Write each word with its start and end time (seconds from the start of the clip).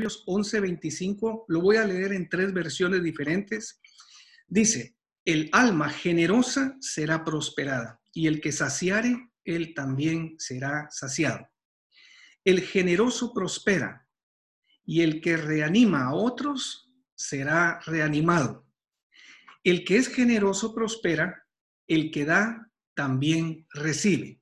Proverbios 0.00 0.24
11:25, 0.26 1.44
lo 1.48 1.60
voy 1.60 1.76
a 1.76 1.84
leer 1.84 2.12
en 2.12 2.28
tres 2.28 2.54
versiones 2.54 3.02
diferentes. 3.02 3.80
Dice, 4.48 4.96
el 5.26 5.50
alma 5.52 5.90
generosa 5.90 6.76
será 6.80 7.22
prosperada 7.22 8.00
y 8.14 8.26
el 8.26 8.40
que 8.40 8.50
saciare, 8.50 9.30
él 9.44 9.74
también 9.74 10.36
será 10.38 10.88
saciado. 10.90 11.46
El 12.44 12.62
generoso 12.62 13.34
prospera 13.34 14.08
y 14.86 15.02
el 15.02 15.20
que 15.20 15.36
reanima 15.36 16.06
a 16.06 16.14
otros 16.14 16.90
será 17.14 17.80
reanimado. 17.84 18.66
El 19.62 19.84
que 19.84 19.98
es 19.98 20.08
generoso 20.08 20.74
prospera, 20.74 21.46
el 21.86 22.10
que 22.10 22.24
da 22.24 22.70
también 22.94 23.66
recibe. 23.74 24.40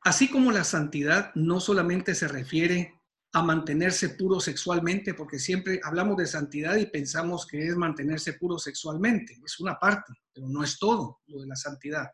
Así 0.00 0.30
como 0.30 0.52
la 0.52 0.64
santidad 0.64 1.34
no 1.34 1.60
solamente 1.60 2.14
se 2.14 2.28
refiere 2.28 2.99
a 3.32 3.42
mantenerse 3.42 4.10
puro 4.10 4.40
sexualmente, 4.40 5.14
porque 5.14 5.38
siempre 5.38 5.80
hablamos 5.84 6.16
de 6.16 6.26
santidad 6.26 6.76
y 6.76 6.86
pensamos 6.86 7.46
que 7.46 7.64
es 7.64 7.76
mantenerse 7.76 8.32
puro 8.34 8.58
sexualmente. 8.58 9.38
Es 9.44 9.60
una 9.60 9.78
parte, 9.78 10.12
pero 10.32 10.48
no 10.48 10.64
es 10.64 10.78
todo 10.78 11.20
lo 11.26 11.40
de 11.40 11.46
la 11.46 11.56
santidad. 11.56 12.10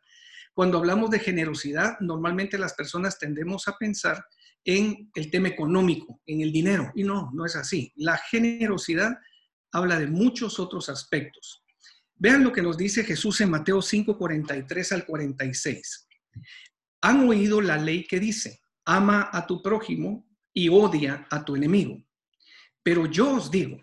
Cuando 0.52 0.78
hablamos 0.78 1.10
de 1.10 1.18
generosidad, 1.18 1.98
normalmente 2.00 2.59
las 2.59 2.74
personas 2.74 3.18
tendemos 3.18 3.66
a 3.68 3.78
pensar 3.78 4.24
en 4.64 5.10
el 5.14 5.30
tema 5.30 5.48
económico, 5.48 6.20
en 6.26 6.40
el 6.40 6.52
dinero, 6.52 6.92
y 6.95 7.04
no, 7.04 7.30
no 7.32 7.46
es 7.46 7.56
así. 7.56 7.92
La 7.96 8.18
generosidad 8.18 9.16
habla 9.73 9.98
de 9.98 10.06
muchos 10.09 10.59
otros 10.59 10.88
aspectos. 10.88 11.62
Vean 12.16 12.42
lo 12.42 12.52
que 12.52 12.62
nos 12.62 12.76
dice 12.76 13.04
Jesús 13.04 13.40
en 13.40 13.51
Mateo 13.51 13.80
5, 13.80 14.18
43 14.18 14.92
al 14.92 15.06
46. 15.06 16.09
Han 17.02 17.28
oído 17.28 17.60
la 17.60 17.76
ley 17.76 18.06
que 18.06 18.18
dice, 18.18 18.60
ama 18.84 19.30
a 19.32 19.46
tu 19.46 19.62
prójimo 19.62 20.25
y 20.56 20.70
odia 20.70 21.27
a 21.30 21.45
tu 21.45 21.55
enemigo. 21.55 22.02
Pero 22.83 23.05
yo 23.05 23.37
os 23.37 23.51
digo, 23.51 23.78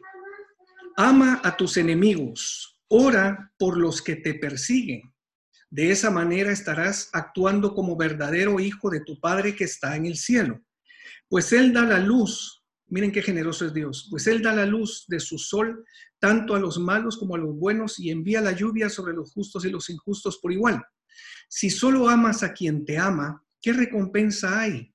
ama 0.97 1.39
a 1.43 1.55
tus 1.55 1.77
enemigos, 1.77 2.79
ora 2.87 3.53
por 3.59 3.77
los 3.77 4.01
que 4.01 4.15
te 4.15 4.33
persiguen. 4.33 5.13
De 5.69 5.91
esa 5.91 6.09
manera 6.09 6.51
estarás 6.51 7.09
actuando 7.13 7.75
como 7.75 7.95
verdadero 7.95 8.59
hijo 8.59 8.89
de 8.89 9.01
tu 9.01 9.19
Padre 9.19 9.55
que 9.55 9.65
está 9.65 9.95
en 9.95 10.07
el 10.07 10.17
cielo. 10.17 10.63
Pues 11.29 11.53
Él 11.53 11.73
da 11.73 11.83
la 11.83 11.99
luz, 11.99 12.63
miren 12.87 13.11
qué 13.11 13.21
generoso 13.21 13.67
es 13.67 13.73
Dios, 13.73 14.07
pues 14.09 14.25
Él 14.25 14.41
da 14.41 14.55
la 14.55 14.65
luz 14.65 15.05
de 15.07 15.19
su 15.19 15.37
sol 15.37 15.85
tanto 16.17 16.55
a 16.55 16.59
los 16.59 16.79
malos 16.79 17.17
como 17.17 17.35
a 17.35 17.37
los 17.37 17.55
buenos 17.55 17.99
y 17.99 18.09
envía 18.09 18.41
la 18.41 18.53
lluvia 18.53 18.89
sobre 18.89 19.13
los 19.13 19.31
justos 19.31 19.63
y 19.65 19.69
los 19.69 19.91
injustos 19.91 20.39
por 20.39 20.51
igual. 20.51 20.83
Si 21.47 21.69
solo 21.69 22.09
amas 22.09 22.41
a 22.41 22.51
quien 22.51 22.83
te 22.83 22.97
ama, 22.97 23.45
¿qué 23.61 23.73
recompensa 23.73 24.59
hay? 24.59 24.92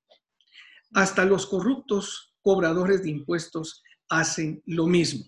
Hasta 0.95 1.25
los 1.25 1.47
corruptos 1.47 2.35
cobradores 2.43 3.03
de 3.03 3.11
impuestos 3.11 3.83
hacen 4.09 4.63
lo 4.67 4.87
mismo. 4.87 5.25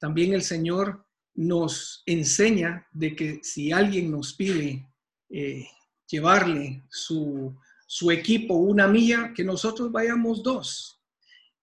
También 0.00 0.32
el 0.32 0.42
Señor 0.42 1.04
nos 1.34 2.02
enseña 2.06 2.86
de 2.90 3.14
que 3.14 3.40
si 3.42 3.70
alguien 3.70 4.10
nos 4.10 4.34
pide 4.34 4.88
eh, 5.30 5.66
llevarle 6.08 6.84
su, 6.90 7.56
su 7.86 8.10
equipo 8.10 8.54
una 8.54 8.88
milla, 8.88 9.32
que 9.32 9.44
nosotros 9.44 9.92
vayamos 9.92 10.42
dos, 10.42 11.00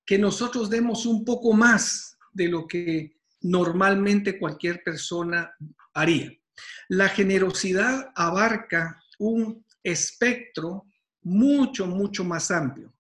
que 0.06 0.18
nosotros 0.18 0.70
demos 0.70 1.06
un 1.06 1.26
poco 1.26 1.52
más 1.54 2.18
de 2.32 2.48
lo 2.48 2.68
que 2.68 3.18
normalmente 3.42 4.40
cualquier 4.40 4.82
persona 4.84 5.54
haría. 5.94 6.32
La 6.88 7.10
generosidad 7.10 8.12
abarca 8.16 9.04
un 9.20 9.66
espectro 9.84 10.86
mucho, 11.22 11.86
mucho 11.86 12.24
más 12.24 12.50
amplio. 12.50 12.95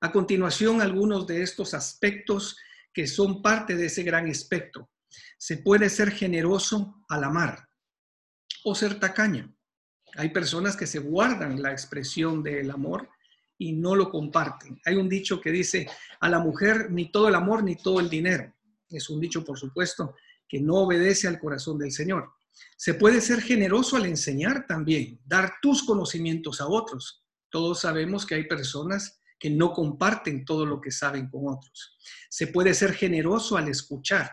A 0.00 0.12
continuación, 0.12 0.80
algunos 0.80 1.26
de 1.26 1.42
estos 1.42 1.74
aspectos 1.74 2.56
que 2.92 3.06
son 3.06 3.42
parte 3.42 3.76
de 3.76 3.86
ese 3.86 4.02
gran 4.02 4.28
espectro. 4.28 4.90
Se 5.38 5.58
puede 5.58 5.90
ser 5.90 6.10
generoso 6.10 7.04
al 7.08 7.24
amar 7.24 7.68
o 8.64 8.74
ser 8.74 8.98
tacaño. 8.98 9.54
Hay 10.16 10.30
personas 10.30 10.76
que 10.76 10.86
se 10.86 10.98
guardan 10.98 11.62
la 11.62 11.72
expresión 11.72 12.42
del 12.42 12.70
amor 12.70 13.08
y 13.58 13.72
no 13.72 13.94
lo 13.94 14.10
comparten. 14.10 14.80
Hay 14.86 14.96
un 14.96 15.08
dicho 15.08 15.40
que 15.40 15.52
dice, 15.52 15.86
a 16.18 16.28
la 16.28 16.38
mujer 16.38 16.90
ni 16.90 17.12
todo 17.12 17.28
el 17.28 17.34
amor 17.34 17.62
ni 17.62 17.76
todo 17.76 18.00
el 18.00 18.08
dinero. 18.08 18.54
Es 18.88 19.10
un 19.10 19.20
dicho, 19.20 19.44
por 19.44 19.58
supuesto, 19.58 20.16
que 20.48 20.60
no 20.60 20.76
obedece 20.76 21.28
al 21.28 21.38
corazón 21.38 21.78
del 21.78 21.92
Señor. 21.92 22.32
Se 22.76 22.94
puede 22.94 23.20
ser 23.20 23.42
generoso 23.42 23.96
al 23.96 24.06
enseñar 24.06 24.66
también, 24.66 25.20
dar 25.26 25.54
tus 25.60 25.82
conocimientos 25.82 26.60
a 26.60 26.66
otros. 26.66 27.22
Todos 27.50 27.80
sabemos 27.80 28.24
que 28.24 28.34
hay 28.34 28.48
personas 28.48 29.19
que 29.40 29.50
no 29.50 29.72
comparten 29.72 30.44
todo 30.44 30.66
lo 30.66 30.80
que 30.80 30.92
saben 30.92 31.28
con 31.30 31.48
otros. 31.48 31.96
Se 32.28 32.48
puede 32.48 32.74
ser 32.74 32.92
generoso 32.92 33.56
al 33.56 33.68
escuchar 33.68 34.30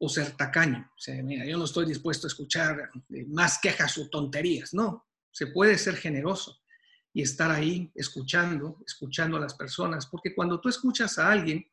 o 0.00 0.08
ser 0.08 0.32
tacaño. 0.32 0.90
O 0.96 0.98
sea, 0.98 1.22
mira, 1.22 1.44
yo 1.44 1.58
no 1.58 1.64
estoy 1.64 1.86
dispuesto 1.86 2.26
a 2.26 2.28
escuchar 2.28 2.90
eh, 3.10 3.26
más 3.28 3.58
quejas 3.58 3.96
o 3.98 4.08
tonterías. 4.08 4.72
No, 4.72 5.06
se 5.30 5.48
puede 5.48 5.76
ser 5.76 5.96
generoso 5.96 6.58
y 7.12 7.22
estar 7.22 7.50
ahí 7.50 7.92
escuchando, 7.94 8.78
escuchando 8.86 9.36
a 9.36 9.40
las 9.40 9.54
personas, 9.54 10.06
porque 10.06 10.34
cuando 10.34 10.60
tú 10.60 10.70
escuchas 10.70 11.18
a 11.18 11.30
alguien, 11.30 11.66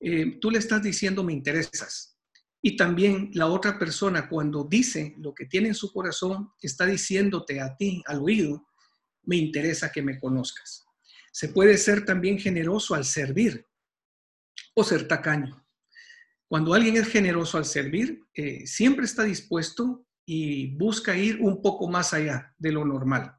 eh, 0.00 0.38
tú 0.40 0.50
le 0.50 0.58
estás 0.58 0.82
diciendo 0.82 1.22
me 1.22 1.32
interesas. 1.32 2.18
Y 2.62 2.76
también 2.76 3.30
la 3.34 3.46
otra 3.46 3.78
persona 3.78 4.28
cuando 4.28 4.64
dice 4.64 5.14
lo 5.18 5.34
que 5.34 5.46
tiene 5.46 5.68
en 5.68 5.74
su 5.74 5.92
corazón, 5.92 6.50
está 6.60 6.84
diciéndote 6.84 7.60
a 7.60 7.76
ti, 7.76 8.02
al 8.06 8.20
oído, 8.20 8.66
me 9.22 9.36
interesa 9.36 9.92
que 9.92 10.02
me 10.02 10.18
conozcas. 10.18 10.84
Se 11.30 11.48
puede 11.48 11.76
ser 11.78 12.04
también 12.04 12.38
generoso 12.38 12.94
al 12.94 13.04
servir 13.04 13.66
o 14.74 14.84
ser 14.84 15.06
tacaño. 15.06 15.66
Cuando 16.48 16.74
alguien 16.74 16.96
es 16.96 17.08
generoso 17.08 17.58
al 17.58 17.64
servir, 17.64 18.22
eh, 18.34 18.66
siempre 18.66 19.04
está 19.04 19.22
dispuesto 19.22 20.04
y 20.26 20.74
busca 20.76 21.16
ir 21.16 21.40
un 21.40 21.62
poco 21.62 21.88
más 21.88 22.12
allá 22.12 22.54
de 22.58 22.72
lo 22.72 22.84
normal. 22.84 23.36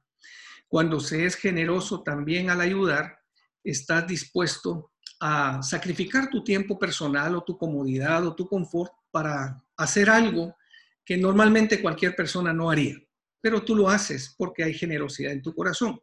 Cuando 0.67 0.99
se 0.99 1.25
es 1.25 1.35
generoso 1.35 2.03
también 2.03 2.49
al 2.49 2.61
ayudar, 2.61 3.19
estás 3.63 4.07
dispuesto 4.07 4.93
a 5.19 5.61
sacrificar 5.61 6.29
tu 6.29 6.43
tiempo 6.43 6.79
personal 6.79 7.35
o 7.35 7.43
tu 7.43 7.57
comodidad 7.57 8.25
o 8.25 8.35
tu 8.35 8.47
confort 8.47 8.93
para 9.11 9.61
hacer 9.75 10.09
algo 10.09 10.55
que 11.03 11.17
normalmente 11.17 11.81
cualquier 11.81 12.15
persona 12.15 12.53
no 12.53 12.69
haría 12.71 12.97
pero 13.41 13.63
tú 13.63 13.75
lo 13.75 13.89
haces 13.89 14.33
porque 14.37 14.63
hay 14.63 14.73
generosidad 14.73 15.33
en 15.33 15.41
tu 15.41 15.53
corazón. 15.53 15.99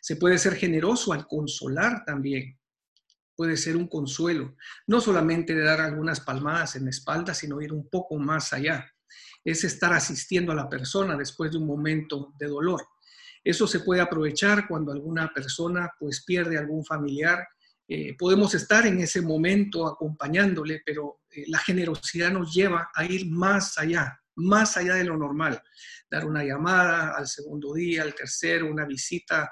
Se 0.00 0.16
puede 0.16 0.38
ser 0.38 0.54
generoso 0.54 1.12
al 1.12 1.26
consolar 1.26 2.04
también. 2.04 2.58
Puede 3.36 3.56
ser 3.56 3.76
un 3.76 3.88
consuelo, 3.88 4.56
no 4.86 5.00
solamente 5.00 5.56
dar 5.56 5.80
algunas 5.80 6.20
palmadas 6.20 6.74
en 6.76 6.84
la 6.84 6.90
espalda, 6.90 7.34
sino 7.34 7.60
ir 7.60 7.72
un 7.72 7.88
poco 7.88 8.18
más 8.18 8.52
allá. 8.52 8.90
Es 9.44 9.62
estar 9.64 9.92
asistiendo 9.92 10.50
a 10.52 10.56
la 10.56 10.68
persona 10.68 11.16
después 11.16 11.52
de 11.52 11.58
un 11.58 11.66
momento 11.66 12.34
de 12.38 12.48
dolor. 12.48 12.84
Eso 13.44 13.66
se 13.66 13.80
puede 13.80 14.00
aprovechar 14.00 14.66
cuando 14.66 14.92
alguna 14.92 15.32
persona 15.32 15.90
pues 15.98 16.24
pierde 16.24 16.58
algún 16.58 16.84
familiar. 16.84 17.46
Eh, 17.86 18.16
podemos 18.18 18.54
estar 18.54 18.86
en 18.86 18.98
ese 19.00 19.22
momento 19.22 19.86
acompañándole, 19.86 20.82
pero 20.84 21.20
eh, 21.30 21.44
la 21.46 21.58
generosidad 21.58 22.30
nos 22.30 22.52
lleva 22.52 22.90
a 22.94 23.04
ir 23.04 23.30
más 23.30 23.78
allá, 23.78 24.17
más 24.38 24.76
allá 24.76 24.94
de 24.94 25.04
lo 25.04 25.16
normal. 25.16 25.62
Dar 26.10 26.26
una 26.26 26.42
llamada 26.42 27.16
al 27.16 27.26
segundo 27.26 27.74
día, 27.74 28.02
al 28.02 28.14
tercero, 28.14 28.70
una 28.70 28.86
visita 28.86 29.50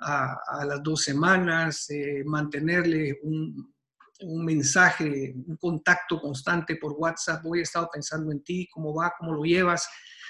a, 0.00 0.64
las 0.64 0.82
dos 0.82 1.02
semanas, 1.02 1.90
eh, 1.90 2.22
mantenerle 2.24 3.18
un, 3.22 3.74
un, 4.20 4.44
mensaje, 4.44 5.34
un 5.34 5.56
contacto 5.56 6.20
constante 6.20 6.76
por 6.76 6.92
WhatsApp, 6.92 7.44
hoy 7.44 7.60
he 7.60 7.62
estado 7.62 7.88
pensando 7.92 8.30
en 8.30 8.42
ti, 8.42 8.68
cómo 8.70 8.94
va, 8.94 9.12
cómo 9.18 9.32
lo 9.32 9.42
llevas. 9.42 9.88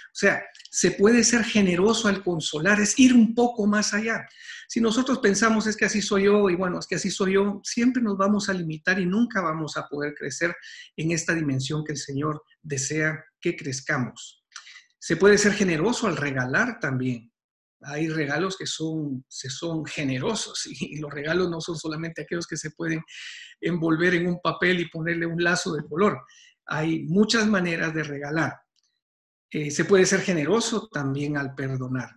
O 0.08 0.18
sea, 0.18 0.42
se 0.70 0.92
puede 0.92 1.22
ser 1.24 1.44
generoso 1.44 2.08
al 2.08 2.22
consolar, 2.22 2.80
es 2.80 2.98
ir 2.98 3.14
un 3.14 3.34
poco 3.34 3.66
más 3.66 3.94
allá. 3.94 4.26
Si 4.68 4.80
nosotros 4.80 5.18
pensamos 5.18 5.66
es 5.66 5.76
que 5.76 5.86
así 5.86 6.02
soy 6.02 6.24
yo 6.24 6.50
y 6.50 6.54
bueno, 6.54 6.78
es 6.78 6.86
que 6.86 6.96
así 6.96 7.10
soy 7.10 7.34
yo, 7.34 7.60
siempre 7.64 8.02
nos 8.02 8.18
vamos 8.18 8.48
a 8.48 8.52
limitar 8.52 9.00
y 9.00 9.06
nunca 9.06 9.40
vamos 9.40 9.76
a 9.76 9.86
poder 9.88 10.14
crecer 10.14 10.54
en 10.96 11.12
esta 11.12 11.34
dimensión 11.34 11.84
que 11.84 11.92
el 11.92 11.98
Señor 11.98 12.42
desea 12.62 13.24
que 13.40 13.56
crezcamos. 13.56 14.44
Se 14.98 15.16
puede 15.16 15.38
ser 15.38 15.52
generoso 15.52 16.06
al 16.06 16.16
regalar 16.16 16.80
también. 16.80 17.32
Hay 17.80 18.08
regalos 18.08 18.56
que 18.58 18.66
son, 18.66 19.24
se 19.28 19.48
son 19.48 19.86
generosos 19.86 20.66
y 20.80 20.98
los 20.98 21.10
regalos 21.10 21.48
no 21.48 21.60
son 21.60 21.76
solamente 21.76 22.22
aquellos 22.22 22.46
que 22.46 22.56
se 22.56 22.72
pueden 22.72 23.02
envolver 23.60 24.14
en 24.14 24.26
un 24.26 24.40
papel 24.40 24.80
y 24.80 24.90
ponerle 24.90 25.26
un 25.26 25.42
lazo 25.42 25.72
de 25.74 25.86
color. 25.88 26.20
Hay 26.66 27.04
muchas 27.04 27.46
maneras 27.46 27.94
de 27.94 28.02
regalar. 28.02 28.54
Eh, 29.50 29.70
se 29.70 29.84
puede 29.84 30.04
ser 30.04 30.20
generoso 30.20 30.88
también 30.88 31.36
al 31.36 31.54
perdonar. 31.54 32.10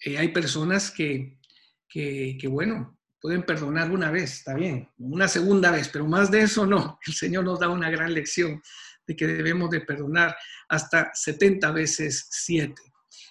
Eh, 0.00 0.18
hay 0.18 0.28
personas 0.28 0.90
que, 0.90 1.38
que, 1.88 2.46
bueno, 2.48 2.98
pueden 3.20 3.44
perdonar 3.44 3.90
una 3.90 4.10
vez, 4.10 4.38
está 4.38 4.54
bien, 4.54 4.88
una 4.98 5.28
segunda 5.28 5.70
vez, 5.70 5.88
pero 5.88 6.06
más 6.06 6.30
de 6.30 6.42
eso 6.42 6.66
no. 6.66 6.98
El 7.06 7.14
Señor 7.14 7.44
nos 7.44 7.60
da 7.60 7.68
una 7.68 7.90
gran 7.90 8.12
lección 8.12 8.62
de 9.06 9.16
que 9.16 9.26
debemos 9.26 9.70
de 9.70 9.80
perdonar 9.80 10.36
hasta 10.68 11.10
70 11.12 11.70
veces 11.72 12.26
7. 12.30 12.74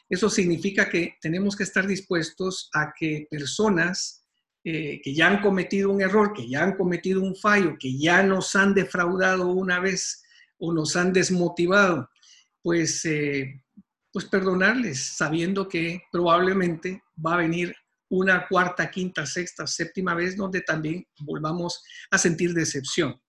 Eso 0.09 0.29
significa 0.29 0.89
que 0.89 1.17
tenemos 1.21 1.55
que 1.55 1.63
estar 1.63 1.87
dispuestos 1.87 2.69
a 2.73 2.93
que 2.97 3.27
personas 3.29 4.23
eh, 4.65 5.01
que 5.03 5.13
ya 5.13 5.27
han 5.27 5.41
cometido 5.41 5.89
un 5.89 6.01
error, 6.01 6.31
que 6.33 6.47
ya 6.47 6.63
han 6.63 6.77
cometido 6.77 7.21
un 7.21 7.35
fallo, 7.35 7.75
que 7.77 7.97
ya 7.97 8.23
nos 8.23 8.55
han 8.55 8.73
defraudado 8.73 9.47
una 9.47 9.81
vez 9.81 10.23
o 10.57 10.71
nos 10.73 10.95
han 10.95 11.11
desmotivado, 11.11 12.09
pues, 12.63 13.05
eh, 13.05 13.61
pues 14.11 14.25
perdonarles, 14.25 15.17
sabiendo 15.17 15.67
que 15.67 16.01
probablemente 16.11 17.03
va 17.23 17.35
a 17.35 17.37
venir 17.37 17.75
una 18.09 18.47
cuarta, 18.47 18.89
quinta, 18.89 19.25
sexta, 19.25 19.67
séptima 19.67 20.13
vez 20.15 20.37
donde 20.37 20.61
también 20.61 21.05
volvamos 21.19 21.83
a 22.11 22.17
sentir 22.17 22.53
decepción. 22.53 23.19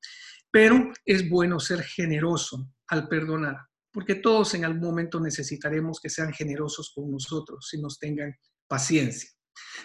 Pero 0.51 0.93
es 1.05 1.29
bueno 1.29 1.59
ser 1.59 1.83
generoso 1.83 2.71
al 2.89 3.09
perdonar, 3.09 3.57
porque 3.93 4.17
todos 4.17 4.55
en 4.55 4.65
algún 4.65 4.83
momento 4.83 5.19
necesitaremos 5.21 6.01
que 6.01 6.11
sean 6.11 6.33
generosos 6.33 6.93
con 6.95 7.11
nosotros 7.11 7.71
y 7.73 7.81
nos 7.81 7.99
tengan 7.99 8.37
paciencia. 8.69 9.31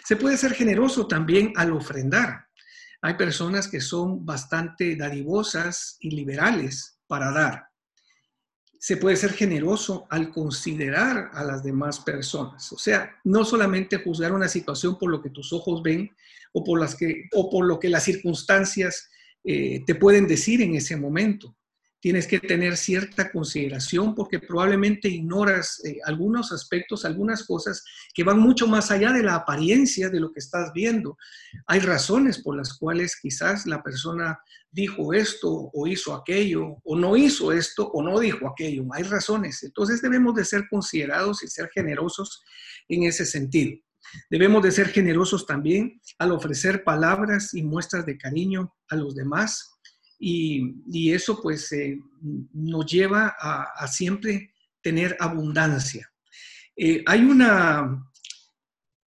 Se 0.04 0.16
puede 0.16 0.36
ser 0.36 0.52
generoso 0.52 1.06
también 1.06 1.52
al 1.56 1.72
ofrendar. 1.72 2.46
Hay 3.02 3.14
personas 3.14 3.68
que 3.68 3.80
son 3.80 4.26
bastante 4.26 4.96
dadivosas 4.96 5.96
y 6.00 6.10
liberales 6.10 7.00
para 7.06 7.32
dar. 7.32 7.69
Se 8.82 8.96
puede 8.96 9.16
ser 9.16 9.32
generoso 9.32 10.06
al 10.08 10.32
considerar 10.32 11.30
a 11.34 11.44
las 11.44 11.62
demás 11.62 12.00
personas. 12.00 12.72
O 12.72 12.78
sea, 12.78 13.14
no 13.24 13.44
solamente 13.44 13.98
juzgar 13.98 14.32
una 14.32 14.48
situación 14.48 14.98
por 14.98 15.10
lo 15.10 15.20
que 15.20 15.28
tus 15.28 15.52
ojos 15.52 15.82
ven 15.82 16.10
o 16.52 16.64
por, 16.64 16.80
las 16.80 16.96
que, 16.96 17.28
o 17.34 17.50
por 17.50 17.66
lo 17.66 17.78
que 17.78 17.90
las 17.90 18.04
circunstancias 18.04 19.10
eh, 19.44 19.84
te 19.84 19.94
pueden 19.94 20.26
decir 20.26 20.62
en 20.62 20.74
ese 20.74 20.96
momento, 20.96 21.54
tienes 22.00 22.26
que 22.26 22.40
tener 22.40 22.76
cierta 22.76 23.30
consideración 23.30 24.14
porque 24.14 24.38
probablemente 24.38 25.08
ignoras 25.08 25.82
eh, 25.84 25.98
algunos 26.04 26.50
aspectos, 26.50 27.04
algunas 27.04 27.44
cosas 27.44 27.84
que 28.14 28.24
van 28.24 28.38
mucho 28.38 28.66
más 28.66 28.90
allá 28.90 29.12
de 29.12 29.22
la 29.22 29.34
apariencia 29.34 30.08
de 30.08 30.20
lo 30.20 30.32
que 30.32 30.40
estás 30.40 30.72
viendo. 30.72 31.16
Hay 31.66 31.80
razones 31.80 32.38
por 32.38 32.56
las 32.56 32.76
cuales 32.78 33.16
quizás 33.20 33.66
la 33.66 33.82
persona 33.82 34.40
dijo 34.70 35.12
esto 35.12 35.70
o 35.72 35.86
hizo 35.86 36.14
aquello 36.14 36.76
o 36.84 36.96
no 36.96 37.16
hizo 37.16 37.52
esto 37.52 37.90
o 37.90 38.02
no 38.02 38.18
dijo 38.18 38.48
aquello. 38.48 38.84
Hay 38.92 39.02
razones. 39.02 39.62
Entonces 39.62 40.00
debemos 40.00 40.34
de 40.34 40.44
ser 40.44 40.68
considerados 40.70 41.42
y 41.42 41.48
ser 41.48 41.70
generosos 41.74 42.42
en 42.88 43.04
ese 43.04 43.26
sentido. 43.26 43.78
Debemos 44.30 44.62
de 44.62 44.72
ser 44.72 44.88
generosos 44.88 45.46
también 45.46 46.00
al 46.18 46.32
ofrecer 46.32 46.82
palabras 46.82 47.54
y 47.54 47.62
muestras 47.62 48.06
de 48.06 48.16
cariño 48.16 48.74
a 48.88 48.96
los 48.96 49.14
demás 49.14 49.79
y, 50.22 51.12
eso 51.12 51.40
pues 51.40 51.72
eh, 51.72 51.98
nos 52.52 52.84
lleva 52.86 53.34
a, 53.38 53.88
siempre 53.88 54.52
tener 54.82 55.16
abundancia. 55.18 56.12
Eh, 56.76 57.02
hay, 57.06 57.22
una, 57.22 58.06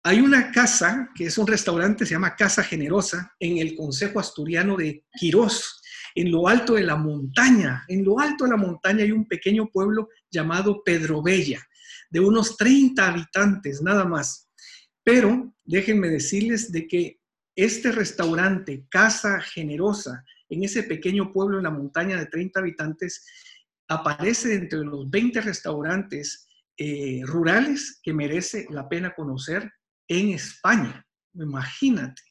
hay 0.03 0.21
una 0.21 0.53
casa, 0.53 1.09
que 1.15 1.25
es 1.25 1.39
un 1.39 1.47
restaurante, 1.47 2.05
se 2.05 2.13
llama 2.13 2.37
Casa 2.37 2.63
Generosa, 2.63 3.35
en 3.41 3.59
el 3.59 3.75
Consejo 3.75 4.21
Asturiano 4.21 4.77
de 4.77 5.05
Quirós, 5.19 5.81
en 6.15 6.31
lo 6.31 6.47
alto 6.47 6.75
de 6.75 6.83
la 6.83 6.97
montaña. 6.97 7.85
En 7.89 8.05
lo 8.05 8.21
alto 8.21 8.45
de 8.45 8.51
la 8.51 8.57
montaña 8.59 9.03
hay 9.03 9.13
un 9.13 9.27
pequeño 9.27 9.71
pueblo 9.71 10.11
llamado 10.31 10.83
Pedro 10.85 11.23
Bella, 11.23 11.67
de 12.11 12.21
unos 12.21 12.59
30 12.59 13.07
habitantes 13.07 13.81
nada 13.81 14.05
más. 14.05 14.51
Pero 15.03 15.55
déjenme 15.65 16.09
decirles 16.09 16.71
de 16.71 16.87
que 16.87 17.21
este 17.57 17.91
restaurante, 17.91 18.87
Casa 18.91 19.41
Generosa, 19.41 20.25
en 20.51 20.65
ese 20.65 20.83
pequeño 20.83 21.33
pueblo 21.33 21.59
en 21.59 21.65
la 21.65 21.71
montaña 21.71 22.19
de 22.19 22.27
30 22.27 22.61
habitantes, 22.61 23.25
aparece 23.89 24.55
entre 24.55 24.81
los 24.81 25.11
20 25.11 25.41
restaurantes 25.41 26.47
eh, 26.77 27.23
rurales 27.25 28.01
que 28.03 28.13
merece 28.13 28.67
la 28.71 28.89
pena 28.89 29.15
conocer 29.15 29.71
en 30.09 30.31
España. 30.31 31.07
Imagínate. 31.35 32.23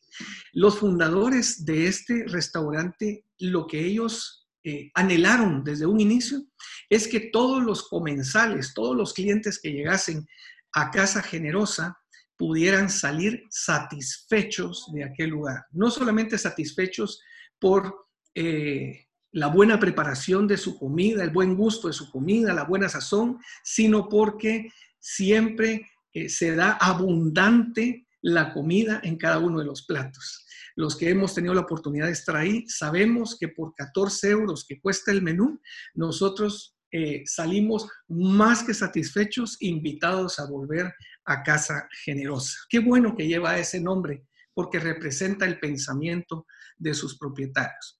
Los 0.54 0.80
fundadores 0.80 1.66
de 1.66 1.88
este 1.88 2.25
restaurante, 2.27 3.25
lo 3.39 3.68
que 3.68 3.86
ellos 3.86 4.48
eh, 4.63 4.92
anhelaron 4.94 5.63
desde 5.63 5.86
un 5.86 6.00
inicio 6.00 6.44
es 6.89 7.07
que 7.07 7.30
todos 7.31 7.63
los 7.63 7.88
comensales, 7.88 8.74
todos 8.74 8.95
los 8.95 9.13
clientes 9.13 9.60
que 9.60 9.71
llegasen 9.71 10.27
a 10.74 10.92
Casa 10.92 11.21
Generosa 11.21 11.98
pudieran 12.38 12.89
salir 12.89 13.44
satisfechos 13.50 14.89
de 14.94 15.04
aquel 15.04 15.30
lugar. 15.30 15.66
No 15.71 15.92
solamente 15.92 16.38
satisfechos 16.38 17.21
por 17.60 18.08
eh, 18.35 19.07
la 19.31 19.47
buena 19.47 19.79
preparación 19.79 20.47
de 20.47 20.57
su 20.57 20.77
comida, 20.77 21.23
el 21.23 21.29
buen 21.29 21.55
gusto 21.55 21.87
de 21.87 21.93
su 21.93 22.11
comida, 22.11 22.53
la 22.53 22.63
buena 22.65 22.89
sazón, 22.89 23.39
sino 23.63 24.09
porque 24.09 24.69
siempre 24.99 25.89
eh, 26.13 26.29
se 26.29 26.55
da 26.55 26.71
abundante 26.73 28.07
la 28.21 28.53
comida 28.53 28.99
en 29.03 29.17
cada 29.17 29.39
uno 29.39 29.59
de 29.59 29.65
los 29.65 29.85
platos. 29.85 30.45
Los 30.75 30.95
que 30.95 31.09
hemos 31.09 31.33
tenido 31.33 31.53
la 31.53 31.61
oportunidad 31.61 32.07
de 32.07 32.13
estar 32.13 32.35
ahí, 32.35 32.65
sabemos 32.67 33.37
que 33.39 33.49
por 33.49 33.73
14 33.75 34.29
euros 34.29 34.65
que 34.67 34.79
cuesta 34.79 35.11
el 35.11 35.21
menú, 35.21 35.59
nosotros 35.93 36.75
eh, 36.91 37.23
salimos 37.25 37.87
más 38.07 38.63
que 38.63 38.73
satisfechos, 38.73 39.57
invitados 39.59 40.39
a 40.39 40.47
volver 40.47 40.91
a 41.25 41.43
casa 41.43 41.87
generosa. 42.03 42.57
Qué 42.69 42.79
bueno 42.79 43.15
que 43.15 43.27
lleva 43.27 43.59
ese 43.59 43.79
nombre, 43.79 44.25
porque 44.53 44.79
representa 44.79 45.45
el 45.45 45.59
pensamiento 45.59 46.47
de 46.77 46.93
sus 46.93 47.17
propietarios. 47.17 47.98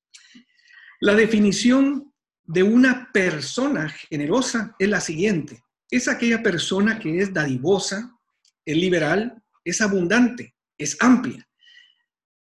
La 1.02 1.16
definición 1.16 2.14
de 2.44 2.64
una 2.64 3.10
persona 3.14 3.88
generosa 3.90 4.76
es 4.78 4.90
la 4.90 5.00
siguiente. 5.00 5.64
Es 5.90 6.10
aquella 6.10 6.44
persona 6.44 7.00
que 7.00 7.20
es 7.20 7.34
dadivosa, 7.34 8.20
es 8.66 8.76
liberal, 8.76 9.42
es 9.64 9.80
abundante, 9.80 10.56
es 10.78 10.98
amplia, 11.00 11.48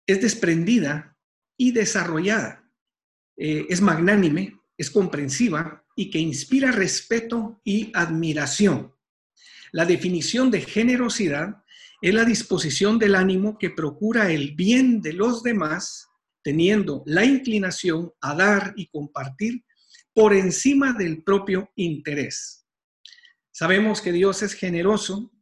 es 0.06 0.20
desprendida 0.20 1.16
y 1.56 1.72
desarrollada, 1.72 2.70
eh, 3.36 3.66
es 3.70 3.80
magnánime, 3.80 4.60
es 4.76 4.90
comprensiva 4.90 5.82
y 5.96 6.10
que 6.10 6.18
inspira 6.18 6.70
respeto 6.70 7.62
y 7.64 7.90
admiración. 7.94 8.94
La 9.72 9.86
definición 9.86 10.50
de 10.50 10.60
generosidad 10.60 11.64
es 12.02 12.12
la 12.12 12.24
disposición 12.24 12.98
del 12.98 13.14
ánimo 13.14 13.56
que 13.58 13.70
procura 13.70 14.30
el 14.30 14.54
bien 14.54 15.00
de 15.00 15.14
los 15.14 15.42
demás 15.42 16.08
teniendo 16.44 17.02
la 17.06 17.24
inclinación 17.24 18.12
a 18.20 18.34
dar 18.34 18.74
y 18.76 18.86
compartir 18.88 19.64
por 20.12 20.34
encima 20.34 20.92
del 20.92 21.24
propio 21.24 21.72
interés. 21.74 22.66
Sabemos 23.50 24.00
que 24.00 24.12
Dios 24.12 24.42
es 24.42 24.52
generoso 24.52 25.32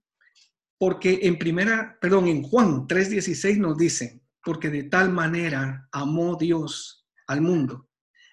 porque 0.79 1.21
en 1.23 1.39
primera, 1.39 1.99
perdón, 2.01 2.29
en 2.29 2.43
Juan 2.43 2.87
3:16 2.87 3.59
nos 3.59 3.77
dice, 3.77 4.23
porque 4.45 4.71
de 4.71 4.85
tal 4.85 5.13
manera 5.13 5.89
amó 5.93 6.37
Dios 6.37 7.07
al 7.27 7.41
mundo 7.41 7.89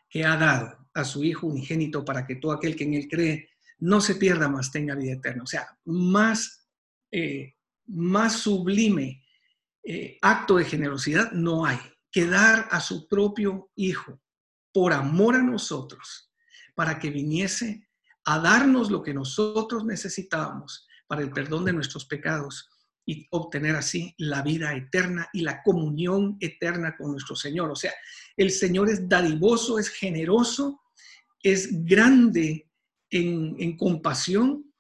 que 0.08 0.24
ha 0.24 0.38
dado 0.38 0.90
a 0.94 1.04
su 1.04 1.24
Hijo 1.24 1.48
unigénito 1.48 2.06
para 2.06 2.26
que 2.26 2.36
todo 2.36 2.52
aquel 2.52 2.76
que 2.76 2.84
en 2.84 2.94
él 2.94 3.08
cree 3.10 3.50
no 3.80 4.02
se 4.02 4.16
pierda, 4.16 4.48
más 4.48 4.72
tenga 4.72 4.96
vida 4.96 5.14
eterna. 5.14 5.44
O 5.44 5.48
sea, 5.48 5.68
más, 5.86 6.68
eh, 7.12 7.56
más 7.88 8.34
sublime 8.34 9.24
eh, 9.84 10.18
acto 10.22 10.58
de 10.58 10.66
generosidad 10.66 11.32
no 11.32 11.66
hay 11.66 11.80
que 12.12 12.26
dar 12.26 12.68
a 12.72 12.80
su 12.80 13.08
propio 13.08 13.70
Hijo 13.76 14.22
por 14.74 14.94
amor 14.94 15.36
a 15.36 15.44
nosotros, 15.44 16.32
para 16.76 17.00
que 17.00 17.10
viniese 17.10 17.88
a 18.26 18.40
darnos 18.40 18.92
lo 18.92 19.02
que 19.02 19.14
nosotros 19.14 19.86
necesitábamos 19.86 20.88
para 21.08 21.22
el 21.22 21.32
perdón 21.32 21.66
de 21.66 21.74
nuestros 21.74 22.06
pecados 22.06 22.70
y 23.06 23.28
obtener 23.32 23.76
así 23.76 24.14
la 24.20 24.44
vida 24.44 24.76
eterna 24.76 25.28
y 25.34 25.42
la 25.42 25.64
comunión 25.64 26.38
eterna 26.40 26.96
con 26.96 27.12
nuestro 27.12 27.36
Señor. 27.36 27.72
O 27.72 27.76
sea, 27.76 27.92
el 28.38 28.52
Señor 28.52 28.90
es 28.90 29.10
dadivoso, 29.10 29.80
es 29.80 29.90
generoso, 29.90 30.80
es 31.42 31.84
grande 31.86 32.70
en, 33.10 33.76
compasión 33.78 34.72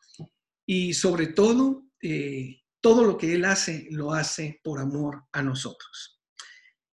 y 0.65 0.93
sobre 0.93 1.27
todo, 1.27 1.85
eh, 2.03 2.61
todo 2.79 3.03
lo 3.03 3.17
que 3.17 3.33
Él 3.33 3.45
hace, 3.45 3.87
lo 3.89 4.13
hace 4.13 4.61
por 4.63 4.79
amor 4.79 5.23
a 5.31 5.41
nosotros. 5.41 6.18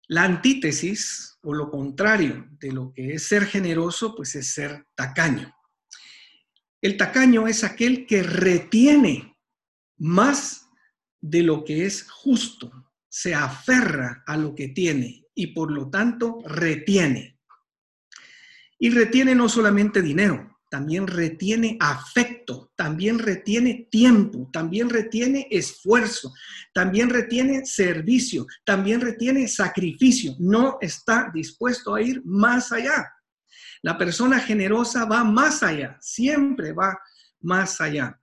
La 0.08 0.24
antítesis 0.24 1.38
o 1.42 1.54
lo 1.54 1.70
contrario 1.70 2.46
de 2.60 2.72
lo 2.72 2.92
que 2.92 3.14
es 3.14 3.26
ser 3.26 3.46
generoso, 3.46 4.14
pues 4.14 4.34
es 4.34 4.52
ser 4.52 4.86
tacaño. 4.94 5.54
El 6.82 6.96
tacaño 6.96 7.48
es 7.48 7.64
aquel 7.64 8.06
que 8.06 8.22
retiene 8.22 9.38
más 9.96 10.68
de 11.20 11.42
lo 11.42 11.64
que 11.64 11.86
es 11.86 12.06
justo, 12.10 12.70
se 13.08 13.34
aferra 13.34 14.22
a 14.26 14.36
lo 14.36 14.54
que 14.54 14.68
tiene 14.68 15.24
y 15.34 15.48
por 15.48 15.70
lo 15.70 15.88
tanto 15.88 16.42
retiene. 16.44 17.40
Y 18.78 18.90
retiene 18.90 19.34
no 19.34 19.48
solamente 19.48 20.02
dinero, 20.02 20.53
también 20.74 21.06
retiene 21.06 21.76
afecto, 21.78 22.72
también 22.74 23.20
retiene 23.20 23.86
tiempo, 23.92 24.50
también 24.52 24.90
retiene 24.90 25.46
esfuerzo, 25.48 26.34
también 26.72 27.10
retiene 27.10 27.64
servicio, 27.64 28.44
también 28.64 29.00
retiene 29.00 29.46
sacrificio. 29.46 30.34
No 30.40 30.78
está 30.80 31.30
dispuesto 31.32 31.94
a 31.94 32.02
ir 32.02 32.22
más 32.24 32.72
allá. 32.72 33.08
La 33.82 33.96
persona 33.96 34.40
generosa 34.40 35.04
va 35.04 35.22
más 35.22 35.62
allá, 35.62 35.96
siempre 36.00 36.72
va 36.72 36.98
más 37.40 37.80
allá. 37.80 38.20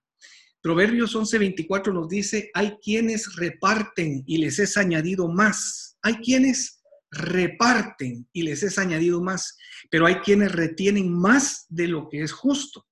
Proverbios 0.62 1.16
11:24 1.16 1.94
nos 1.94 2.10
dice, 2.10 2.52
hay 2.54 2.76
quienes 2.84 3.34
reparten 3.38 4.26
y 4.28 4.40
les 4.40 4.60
es 4.60 4.76
añadido 4.76 5.30
más. 5.30 5.98
Hay 6.02 6.16
quienes 6.16 6.81
reparten 7.12 8.28
y 8.32 8.44
les 8.44 8.64
es 8.64 8.78
añadido 8.78 9.22
más, 9.22 9.58
pero 9.90 10.06
hay 10.06 10.16
quienes 10.16 10.52
retienen 10.52 11.12
más 11.12 11.66
de 11.70 11.88
lo 11.88 12.10
que 12.10 12.24
es 12.24 12.32
justo, 12.32 12.88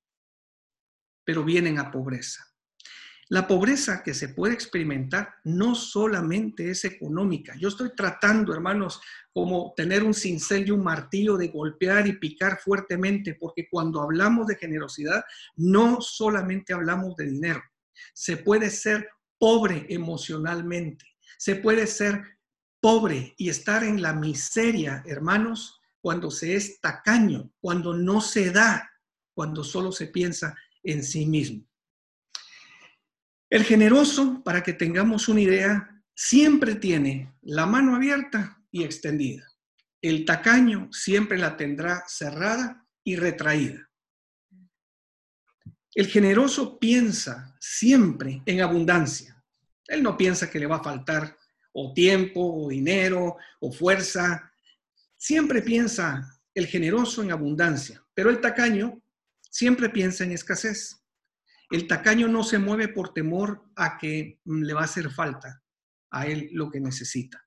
pero 1.24 1.44
vienen 1.44 1.80
a 1.80 1.90
pobreza. 1.90 2.46
La 3.32 3.48
pobreza 3.48 4.02
que 4.04 4.16
se 4.16 4.30
puede 4.30 4.56
experimentar 4.56 5.36
no 5.44 5.76
solamente 5.76 6.72
es 6.72 6.84
económica. 6.84 7.54
Yo 7.60 7.68
estoy 7.68 7.92
tratando, 7.96 8.52
hermanos, 8.56 9.00
como 9.32 9.72
tener 9.78 10.04
un 10.04 10.16
cincel 10.16 10.68
y 10.68 10.72
un 10.72 10.84
martillo 10.84 11.38
de 11.38 11.50
golpear 11.50 12.08
y 12.08 12.14
picar 12.14 12.60
fuertemente, 12.60 13.36
porque 13.40 13.68
cuando 13.70 14.02
hablamos 14.02 14.48
de 14.48 14.56
generosidad, 14.56 15.24
no 15.56 16.02
solamente 16.02 16.74
hablamos 16.74 17.16
de 17.18 17.28
dinero. 17.28 17.62
Se 18.14 18.38
puede 18.38 18.72
ser 18.72 19.08
pobre 19.38 19.86
emocionalmente, 19.90 21.06
se 21.38 21.56
puede 21.56 21.86
ser 21.86 22.39
pobre 22.80 23.34
y 23.38 23.50
estar 23.50 23.84
en 23.84 24.02
la 24.02 24.14
miseria, 24.14 25.04
hermanos, 25.06 25.80
cuando 26.02 26.32
se 26.32 26.56
es 26.56 26.80
tacaño, 26.80 27.52
cuando 27.60 27.94
no 27.94 28.22
se 28.22 28.52
da, 28.52 28.90
cuando 29.34 29.64
solo 29.64 29.92
se 29.92 30.08
piensa 30.08 30.56
en 30.84 31.04
sí 31.04 31.26
mismo. 31.26 31.66
El 33.50 33.64
generoso, 33.64 34.42
para 34.44 34.62
que 34.62 34.74
tengamos 34.74 35.28
una 35.28 35.42
idea, 35.42 36.04
siempre 36.14 36.76
tiene 36.76 37.34
la 37.42 37.66
mano 37.66 37.96
abierta 37.96 38.62
y 38.72 38.84
extendida. 38.84 39.46
El 40.02 40.24
tacaño 40.24 40.90
siempre 40.92 41.38
la 41.38 41.58
tendrá 41.58 42.04
cerrada 42.08 42.86
y 43.04 43.16
retraída. 43.16 43.90
El 45.96 46.08
generoso 46.08 46.80
piensa 46.80 47.58
siempre 47.60 48.42
en 48.46 48.62
abundancia. 48.62 49.44
Él 49.88 50.04
no 50.04 50.16
piensa 50.16 50.50
que 50.50 50.60
le 50.60 50.68
va 50.68 50.78
a 50.78 50.84
faltar 50.84 51.39
o 51.74 51.94
tiempo, 51.94 52.42
o 52.42 52.70
dinero, 52.70 53.38
o 53.60 53.72
fuerza. 53.72 54.52
Siempre 55.18 55.62
piensa 55.62 56.40
el 56.54 56.68
generoso 56.68 57.22
en 57.22 57.32
abundancia, 57.32 58.04
pero 58.14 58.30
el 58.30 58.42
tacaño 58.42 59.02
siempre 59.50 59.90
piensa 59.90 60.24
en 60.24 60.32
escasez. 60.32 61.04
El 61.70 61.88
tacaño 61.88 62.28
no 62.28 62.44
se 62.44 62.58
mueve 62.58 62.88
por 62.88 63.14
temor 63.14 63.64
a 63.76 63.98
que 63.98 64.40
mm, 64.46 64.64
le 64.64 64.74
va 64.74 64.82
a 64.82 64.86
hacer 64.86 65.12
falta 65.12 65.62
a 66.12 66.26
él 66.26 66.50
lo 66.52 66.70
que 66.70 66.80
necesita. 66.80 67.44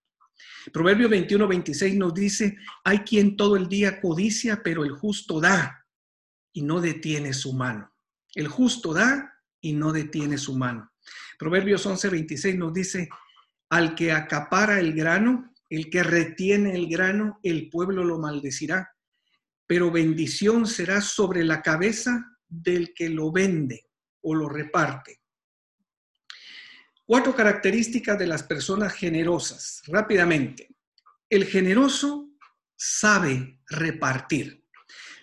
Proverbio 0.72 1.08
21, 1.08 1.46
26 1.46 1.96
nos 1.96 2.14
dice, 2.14 2.56
hay 2.84 3.00
quien 3.00 3.36
todo 3.36 3.56
el 3.56 3.68
día 3.68 4.00
codicia, 4.00 4.62
pero 4.62 4.84
el 4.84 4.92
justo 4.92 5.40
da 5.40 5.86
y 6.52 6.62
no 6.62 6.80
detiene 6.80 7.32
su 7.32 7.52
mano. 7.52 7.92
El 8.34 8.48
justo 8.48 8.92
da 8.92 9.40
y 9.60 9.72
no 9.72 9.92
detiene 9.92 10.38
su 10.38 10.56
mano. 10.56 10.92
Proverbios 11.38 11.84
11, 11.84 12.08
26 12.08 12.56
nos 12.56 12.72
dice, 12.72 13.08
al 13.72 13.94
que 13.94 14.12
acapara 14.12 14.78
el 14.80 14.92
grano, 14.92 15.50
el 15.70 15.88
que 15.88 16.02
retiene 16.02 16.74
el 16.74 16.90
grano, 16.90 17.40
el 17.42 17.70
pueblo 17.70 18.04
lo 18.04 18.18
maldecirá, 18.18 18.94
pero 19.66 19.90
bendición 19.90 20.66
será 20.66 21.00
sobre 21.00 21.42
la 21.42 21.62
cabeza 21.62 22.36
del 22.46 22.92
que 22.92 23.08
lo 23.08 23.32
vende 23.32 23.88
o 24.20 24.34
lo 24.34 24.50
reparte. 24.50 25.22
Cuatro 27.06 27.34
características 27.34 28.18
de 28.18 28.26
las 28.26 28.42
personas 28.42 28.92
generosas. 28.92 29.80
Rápidamente. 29.86 30.68
El 31.30 31.46
generoso 31.46 32.28
sabe 32.76 33.58
repartir. 33.70 34.66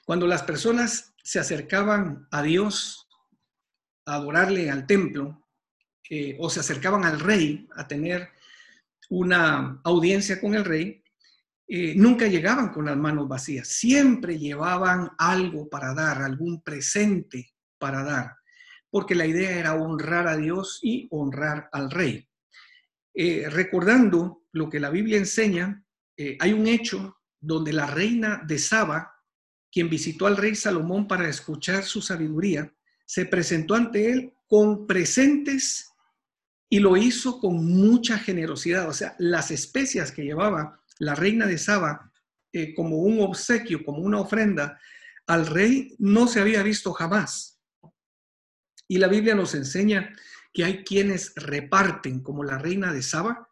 Cuando 0.04 0.26
las 0.26 0.42
personas 0.42 1.14
se 1.24 1.38
acercaban 1.38 2.28
a 2.32 2.42
Dios 2.42 3.08
a 4.08 4.16
adorarle 4.16 4.72
al 4.72 4.88
templo 4.88 5.46
eh, 6.10 6.36
o 6.40 6.50
se 6.50 6.62
acercaban 6.62 7.06
al 7.06 7.20
rey 7.20 7.70
a 7.76 7.88
tener 7.88 8.39
una 9.10 9.82
audiencia 9.84 10.40
con 10.40 10.56
el 10.56 10.66
rey, 10.66 11.04
eh, 11.68 11.94
nunca 11.96 12.28
llegaban 12.28 12.70
con 12.70 12.86
las 12.86 12.98
manos 12.98 13.28
vacías, 13.28 13.68
siempre 13.68 14.40
llevaban 14.40 15.10
algo 15.18 15.70
para 15.70 15.94
dar, 15.94 16.22
algún 16.22 16.62
presente 16.62 17.54
para 17.78 18.04
dar 18.04 18.40
porque 18.90 19.16
la 19.16 19.26
idea 19.26 19.52
era 19.52 19.76
honrar 19.76 20.28
a 20.28 20.38
Dios 20.38 20.80
y 20.82 21.08
honrar 21.12 21.70
al 21.72 21.92
rey. 21.92 22.28
Eh, 23.14 23.48
recordando 23.50 24.44
lo 24.52 24.70
que 24.70 24.80
la 24.80 24.90
Biblia 24.90 25.18
enseña, 25.18 25.84
eh, 26.18 26.38
hay 26.40 26.54
un 26.54 26.68
hecho 26.68 27.18
donde 27.40 27.74
la 27.74 27.88
reina 27.88 28.42
de 28.46 28.58
Saba, 28.58 29.14
quien 29.72 29.90
visitó 29.90 30.28
al 30.28 30.38
rey 30.38 30.56
Salomón 30.56 31.08
para 31.08 31.30
escuchar 31.30 31.84
su 31.84 32.02
sabiduría, 32.02 32.74
se 33.06 33.26
presentó 33.26 33.76
ante 33.76 34.12
él 34.12 34.34
con 34.48 34.88
presentes 34.88 35.92
y 36.70 36.80
lo 36.80 36.96
hizo 36.96 37.40
con 37.40 37.66
mucha 37.66 38.20
generosidad. 38.20 38.88
O 38.88 38.94
sea, 38.94 39.16
las 39.18 39.52
especias 39.52 40.12
que 40.12 40.24
llevaba 40.24 40.80
la 41.00 41.16
reina 41.16 41.48
de 41.48 41.58
Saba 41.58 42.12
eh, 42.54 42.74
como 42.76 42.98
un 42.98 43.22
obsequio, 43.22 43.84
como 43.84 44.00
una 44.00 44.20
ofrenda, 44.20 44.80
al 45.28 45.48
rey 45.48 45.96
no 45.98 46.28
se 46.28 46.40
había 46.40 46.64
visto 46.64 46.94
jamás. 46.94 47.60
Y 48.88 48.98
la 48.98 49.08
Biblia 49.08 49.36
nos 49.36 49.56
enseña 49.56 50.16
que 50.54 50.64
hay 50.64 50.84
quienes 50.84 51.34
reparten 51.36 52.22
como 52.22 52.44
la 52.44 52.58
reina 52.58 52.92
de 52.92 53.04
Saba, 53.04 53.50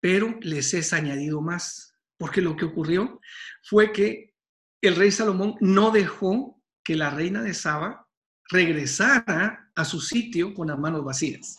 pero 0.00 0.38
les 0.40 0.74
es 0.74 0.92
añadido 0.92 1.40
más. 1.40 1.96
Porque 2.16 2.40
lo 2.40 2.56
que 2.56 2.64
ocurrió 2.64 3.20
fue 3.62 3.92
que 3.92 4.34
el 4.80 4.96
rey 4.96 5.10
Salomón 5.10 5.56
no 5.60 5.90
dejó 5.90 6.60
que 6.84 6.96
la 6.96 7.10
reina 7.10 7.42
de 7.42 7.54
Saba 7.54 8.08
regresara 8.50 9.70
a 9.74 9.84
su 9.84 10.00
sitio 10.00 10.52
con 10.54 10.68
las 10.68 10.78
manos 10.78 11.04
vacías. 11.04 11.58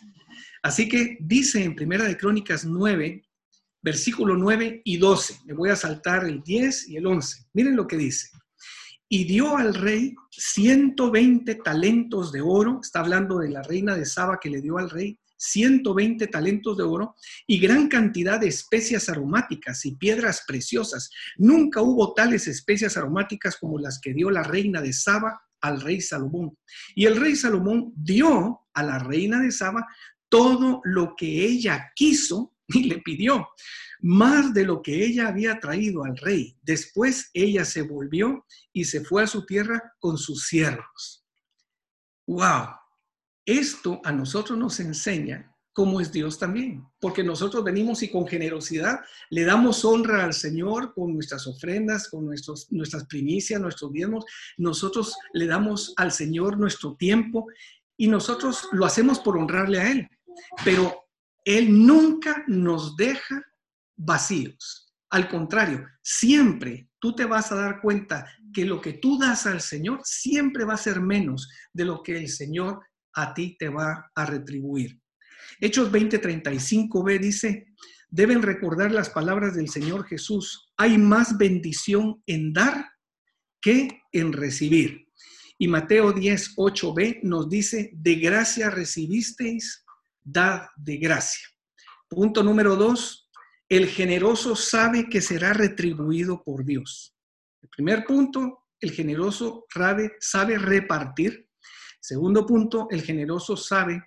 Así 0.64 0.90
que 0.90 1.18
dice 1.20 1.64
en 1.64 1.76
Primera 1.76 2.06
de 2.06 2.18
Crónicas 2.18 2.66
9, 2.66 3.24
versículo 3.84 4.36
9 4.36 4.82
y 4.84 4.98
12. 4.98 5.42
Me 5.46 5.54
voy 5.54 5.70
a 5.70 5.76
saltar 5.76 6.26
el 6.26 6.42
10 6.42 6.90
y 6.90 6.98
el 6.98 7.06
11. 7.06 7.46
Miren 7.54 7.76
lo 7.76 7.86
que 7.86 7.98
dice 7.98 8.30
y 9.14 9.26
dio 9.26 9.58
al 9.58 9.76
rey 9.76 10.16
120 10.32 11.54
talentos 11.64 12.32
de 12.32 12.42
oro, 12.42 12.80
está 12.82 13.02
hablando 13.02 13.38
de 13.38 13.50
la 13.50 13.62
reina 13.62 13.96
de 13.96 14.08
Saba 14.08 14.40
que 14.42 14.50
le 14.50 14.60
dio 14.60 14.80
al 14.80 14.90
rey 14.90 15.20
120 15.38 16.26
talentos 16.26 16.78
de 16.78 16.84
oro 16.84 17.16
y 17.46 17.60
gran 17.60 17.90
cantidad 17.90 18.40
de 18.40 18.48
especias 18.48 19.10
aromáticas 19.10 19.86
y 19.86 19.96
piedras 19.98 20.46
preciosas. 20.48 21.12
Nunca 21.38 21.84
hubo 21.84 22.16
tales 22.16 22.48
especias 22.48 22.98
aromáticas 22.98 23.58
como 23.58 23.78
las 23.78 24.00
que 24.00 24.16
dio 24.16 24.32
la 24.32 24.42
reina 24.42 24.82
de 24.82 24.94
Saba 24.94 25.40
al 25.62 25.82
rey 25.82 26.02
Salomón. 26.02 26.58
Y 26.96 27.06
el 27.06 27.16
rey 27.16 27.36
Salomón 27.36 27.94
dio 27.96 28.62
a 28.74 28.82
la 28.82 28.98
reina 28.98 29.40
de 29.42 29.52
Saba 29.52 29.86
todo 30.34 30.82
lo 30.84 31.16
que 31.16 31.46
ella 31.46 31.92
quiso 31.96 32.56
y 32.68 32.86
le 32.86 32.98
pidió 33.04 33.50
más 34.02 34.52
de 34.52 34.66
lo 34.66 34.82
que 34.82 35.06
ella 35.06 35.28
había 35.28 35.60
traído 35.60 36.04
al 36.04 36.18
rey. 36.18 36.58
Después 36.64 37.30
ella 37.36 37.64
se 37.64 37.84
volvió 37.84 38.44
y 38.74 38.86
se 38.86 39.02
fue 39.02 39.22
a 39.22 39.28
su 39.28 39.46
tierra 39.46 39.94
con 40.00 40.18
sus 40.18 40.48
siervos. 40.48 41.24
¡Wow! 42.26 42.70
Esto 43.46 44.02
a 44.04 44.12
nosotros 44.12 44.58
nos 44.58 44.80
enseña 44.80 45.56
cómo 45.72 46.02
es 46.02 46.12
Dios 46.12 46.40
también, 46.40 46.84
porque 47.00 47.24
nosotros 47.24 47.64
venimos 47.64 48.02
y 48.02 48.10
con 48.10 48.26
generosidad 48.26 49.02
le 49.30 49.44
damos 49.44 49.86
honra 49.86 50.24
al 50.24 50.34
Señor 50.34 50.96
con 50.96 51.14
nuestras 51.14 51.46
ofrendas, 51.46 52.10
con 52.10 52.26
nuestros, 52.26 52.72
nuestras 52.72 53.06
primicias, 53.06 53.62
nuestros 53.62 53.94
diezmos. 53.94 54.26
Nosotros 54.58 55.16
le 55.34 55.46
damos 55.46 55.94
al 55.96 56.12
Señor 56.12 56.58
nuestro 56.58 56.96
tiempo 56.96 57.46
y 57.98 58.08
nosotros 58.08 58.68
lo 58.72 58.86
hacemos 58.86 59.20
por 59.20 59.38
honrarle 59.38 59.80
a 59.80 59.92
Él, 59.92 60.10
pero 60.64 61.06
Él 61.46 61.86
nunca 61.86 62.44
nos 62.48 62.96
deja 62.96 63.42
vacíos. 63.96 64.94
Al 65.10 65.30
contrario, 65.30 65.86
siempre 66.02 66.90
tú 67.00 67.16
te 67.16 67.26
vas 67.26 67.52
a 67.52 67.56
dar 67.56 67.82
cuenta 67.82 68.26
que 68.54 68.66
lo 68.66 68.82
que 68.82 68.94
tú 68.94 69.18
das 69.18 69.46
al 69.46 69.62
Señor 69.62 70.02
siempre 70.04 70.64
va 70.64 70.74
a 70.74 70.78
ser 70.78 71.02
menos 71.02 71.50
de 71.74 71.86
lo 71.86 72.02
que 72.02 72.18
el 72.18 72.30
Señor 72.30 72.82
a 73.14 73.34
ti 73.34 73.56
te 73.60 73.70
va 73.70 74.12
a 74.16 74.26
retribuir. 74.26 75.00
Hechos 75.60 75.92
20:35b 75.92 77.20
dice, 77.20 77.68
deben 78.10 78.42
recordar 78.42 78.92
las 78.92 79.10
palabras 79.10 79.56
del 79.56 79.70
Señor 79.70 80.06
Jesús, 80.06 80.72
hay 80.78 80.98
más 80.98 81.38
bendición 81.38 82.22
en 82.26 82.54
dar 82.54 82.86
que 83.62 84.02
en 84.12 84.34
recibir. 84.34 85.08
Y 85.58 85.68
Mateo 85.68 86.14
10:8b 86.14 87.22
nos 87.24 87.50
dice, 87.50 87.92
de 87.94 88.16
gracia 88.16 88.70
recibisteis, 88.70 89.83
dad 90.24 90.68
de 90.76 90.98
gracia. 90.98 91.48
Punto 92.08 92.44
número 92.44 92.76
dos, 92.76 93.30
el 93.70 93.88
generoso 93.88 94.56
sabe 94.56 95.10
que 95.10 95.22
será 95.22 95.54
retribuido 95.54 96.44
por 96.44 96.64
Dios. 96.66 97.16
El 97.62 97.70
primer 97.70 98.06
punto, 98.06 98.68
el 98.80 98.92
generoso 98.92 99.66
sabe 100.20 100.58
repartir. 100.58 101.48
Segundo 102.00 102.46
punto, 102.46 102.88
el 102.92 103.02
generoso 103.02 103.56
sabe 103.56 104.04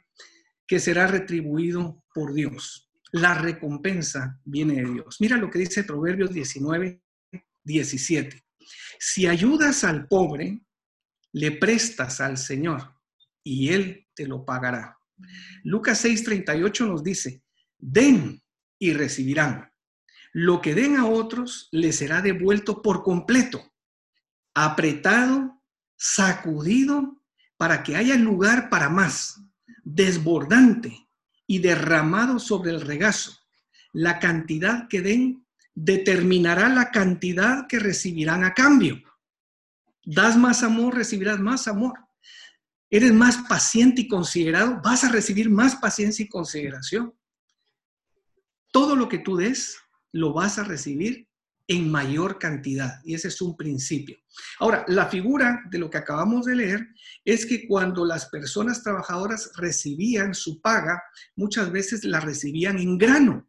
que 0.66 0.78
será 0.78 1.06
retribuido 1.06 2.04
por 2.12 2.34
Dios. 2.34 2.90
La 3.12 3.34
recompensa 3.34 4.40
viene 4.44 4.82
de 4.82 4.92
Dios. 4.92 5.16
Mira 5.20 5.36
lo 5.36 5.50
que 5.50 5.60
dice 5.60 5.84
Proverbios 5.84 6.32
19, 6.32 7.02
17. 7.64 8.44
Si 8.98 9.26
ayudas 9.26 9.84
al 9.84 10.06
pobre, 10.08 10.60
le 11.32 11.52
prestas 11.52 12.20
al 12.20 12.36
Señor 12.36 12.94
y 13.44 13.72
Él 13.72 14.08
te 14.14 14.26
lo 14.26 14.44
pagará. 14.44 14.95
Lucas 15.62 16.04
6:38 16.04 16.86
nos 16.86 17.02
dice, 17.02 17.42
den 17.78 18.42
y 18.78 18.92
recibirán. 18.92 19.70
Lo 20.32 20.60
que 20.60 20.74
den 20.74 20.96
a 20.96 21.06
otros 21.06 21.68
les 21.72 21.96
será 21.96 22.20
devuelto 22.20 22.82
por 22.82 23.02
completo, 23.02 23.72
apretado, 24.54 25.62
sacudido, 25.96 27.22
para 27.56 27.82
que 27.82 27.96
haya 27.96 28.16
lugar 28.16 28.68
para 28.68 28.90
más, 28.90 29.40
desbordante 29.82 31.08
y 31.46 31.60
derramado 31.60 32.38
sobre 32.38 32.70
el 32.70 32.82
regazo. 32.82 33.38
La 33.92 34.18
cantidad 34.18 34.88
que 34.88 35.00
den 35.00 35.46
determinará 35.74 36.68
la 36.68 36.90
cantidad 36.90 37.66
que 37.66 37.78
recibirán 37.78 38.44
a 38.44 38.52
cambio. 38.52 39.02
Das 40.04 40.36
más 40.36 40.62
amor, 40.62 40.94
recibirás 40.94 41.38
más 41.38 41.66
amor. 41.66 42.05
Eres 42.90 43.12
más 43.12 43.38
paciente 43.48 44.02
y 44.02 44.08
considerado, 44.08 44.80
vas 44.82 45.04
a 45.04 45.10
recibir 45.10 45.50
más 45.50 45.76
paciencia 45.76 46.24
y 46.24 46.28
consideración. 46.28 47.14
Todo 48.72 48.94
lo 48.94 49.08
que 49.08 49.18
tú 49.18 49.36
des, 49.36 49.76
lo 50.12 50.32
vas 50.32 50.58
a 50.58 50.64
recibir 50.64 51.28
en 51.68 51.90
mayor 51.90 52.38
cantidad. 52.38 53.00
Y 53.04 53.14
ese 53.14 53.28
es 53.28 53.40
un 53.40 53.56
principio. 53.56 54.16
Ahora, 54.60 54.84
la 54.88 55.06
figura 55.06 55.62
de 55.70 55.78
lo 55.78 55.90
que 55.90 55.98
acabamos 55.98 56.46
de 56.46 56.54
leer 56.54 56.86
es 57.24 57.44
que 57.44 57.66
cuando 57.66 58.04
las 58.04 58.26
personas 58.26 58.82
trabajadoras 58.82 59.50
recibían 59.56 60.34
su 60.34 60.60
paga, 60.60 61.02
muchas 61.34 61.72
veces 61.72 62.04
la 62.04 62.20
recibían 62.20 62.78
en 62.78 62.98
grano. 62.98 63.48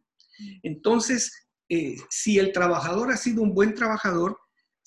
Entonces, 0.62 1.48
eh, 1.68 1.96
si 2.10 2.38
el 2.38 2.52
trabajador 2.52 3.12
ha 3.12 3.16
sido 3.16 3.42
un 3.42 3.54
buen 3.54 3.74
trabajador, 3.74 4.38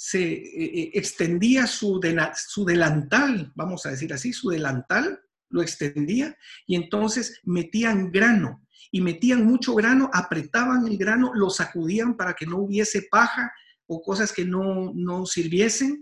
se 0.03 0.34
eh, 0.34 0.43
eh, 0.55 0.91
extendía 0.96 1.67
su, 1.67 2.00
delantal, 2.00 3.51
vamos 3.53 3.86
a 3.86 3.91
decir 3.91 4.12
así, 4.12 4.34
su 4.34 4.50
delantal 4.50 5.22
lo 5.50 5.62
extendía 5.62 6.36
y 6.65 6.75
entonces 6.75 7.39
metían 7.43 8.12
grano 8.12 8.65
y 8.91 9.00
metían 9.00 9.46
mucho 9.46 9.75
grano, 9.75 10.10
apretaban 10.12 10.88
el 10.88 10.98
grano, 10.98 11.31
lo 11.36 11.51
sacudían 11.51 12.17
para 12.17 12.34
que 12.34 12.48
no 12.48 12.58
hubiese 12.58 13.03
paja 13.12 13.53
o 13.86 14.01
cosas 14.01 14.34
que 14.34 14.43
no, 14.43 14.91
no 14.96 15.27
sirviesen 15.27 16.01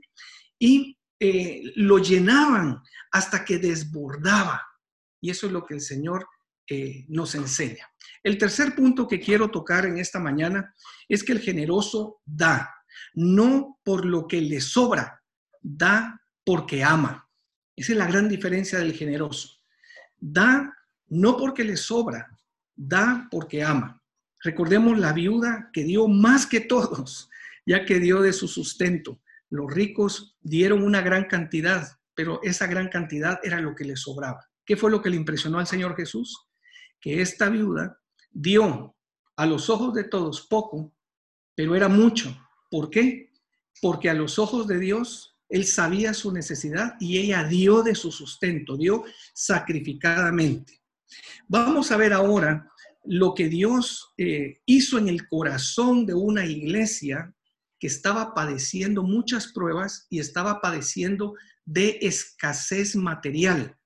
y 0.57 0.97
lo 1.75 1.97
llenaban 1.97 2.81
hasta 3.11 3.43
que 3.43 3.57
desbordaba. 3.57 4.61
Y 5.19 5.29
eso 5.29 5.47
es 5.47 5.51
lo 5.51 5.65
que 5.65 5.73
el 5.73 5.81
Señor 5.81 6.25
nos 7.09 7.35
enseña. 7.35 7.85
El 8.23 8.37
tercer 8.37 8.75
punto 8.75 9.07
que 9.07 9.19
quiero 9.19 9.51
tocar 9.51 9.85
en 9.85 9.97
esta 9.97 10.19
mañana 10.19 10.73
es 11.09 11.21
que 11.23 11.33
el 11.33 11.41
generoso 11.41 12.21
da, 12.25 12.78
no 13.13 13.79
por 13.83 14.05
lo 14.05 14.27
que 14.27 14.41
le 14.41 14.61
sobra, 14.61 15.21
da 15.61 16.21
porque 16.45 16.83
ama. 16.83 17.27
Esa 17.75 17.93
es 17.93 17.97
la 17.97 18.07
gran 18.07 18.27
diferencia 18.27 18.79
del 18.79 18.93
generoso. 18.93 19.59
Da 20.17 20.73
no 21.07 21.37
porque 21.37 21.63
le 21.63 21.77
sobra, 21.77 22.29
da 22.75 23.27
porque 23.31 23.63
ama. 23.63 24.01
Recordemos 24.41 24.97
la 24.97 25.13
viuda 25.13 25.69
que 25.73 25.83
dio 25.83 26.07
más 26.07 26.45
que 26.45 26.61
todos, 26.61 27.29
ya 27.65 27.85
que 27.85 27.99
dio 27.99 28.21
de 28.21 28.33
su 28.33 28.47
sustento. 28.47 29.21
Los 29.49 29.73
ricos 29.73 30.37
dieron 30.41 30.83
una 30.83 31.01
gran 31.01 31.25
cantidad, 31.25 31.87
pero 32.13 32.39
esa 32.43 32.67
gran 32.67 32.89
cantidad 32.89 33.39
era 33.43 33.59
lo 33.59 33.75
que 33.75 33.85
le 33.85 33.95
sobraba. 33.95 34.49
¿Qué 34.65 34.77
fue 34.77 34.91
lo 34.91 35.01
que 35.01 35.09
le 35.09 35.15
impresionó 35.15 35.59
al 35.59 35.67
Señor 35.67 35.95
Jesús? 35.95 36.47
Que 37.01 37.21
esta 37.21 37.49
viuda 37.49 37.99
dio 38.29 38.95
a 39.35 39.45
los 39.45 39.69
ojos 39.69 39.93
de 39.93 40.03
todos 40.03 40.47
poco, 40.47 40.93
pero 41.55 41.75
era 41.75 41.87
mucho. 41.87 42.35
¿Por 42.69 42.89
qué? 42.89 43.31
Porque 43.81 44.09
a 44.09 44.13
los 44.13 44.39
ojos 44.39 44.67
de 44.67 44.79
Dios 44.79 45.37
Él 45.49 45.65
sabía 45.65 46.13
su 46.13 46.31
necesidad 46.31 46.95
y 46.99 47.17
ella 47.17 47.43
dio 47.43 47.81
de 47.81 47.95
su 47.95 48.11
sustento, 48.11 48.77
dio 48.77 49.03
sacrificadamente. 49.33 50.81
Vamos 51.47 51.91
a 51.91 51.97
ver 51.97 52.13
ahora 52.13 52.71
lo 53.03 53.33
que 53.33 53.49
Dios 53.49 54.13
eh, 54.17 54.61
hizo 54.65 54.97
en 54.97 55.07
el 55.07 55.27
corazón 55.27 56.05
de 56.05 56.13
una 56.13 56.45
iglesia 56.45 57.33
que 57.79 57.87
estaba 57.87 58.33
padeciendo 58.33 59.03
muchas 59.03 59.47
pruebas 59.53 60.05
y 60.09 60.19
estaba 60.19 60.61
padeciendo 60.61 61.33
de 61.65 61.97
escasez 62.01 62.95
material. 62.95 63.77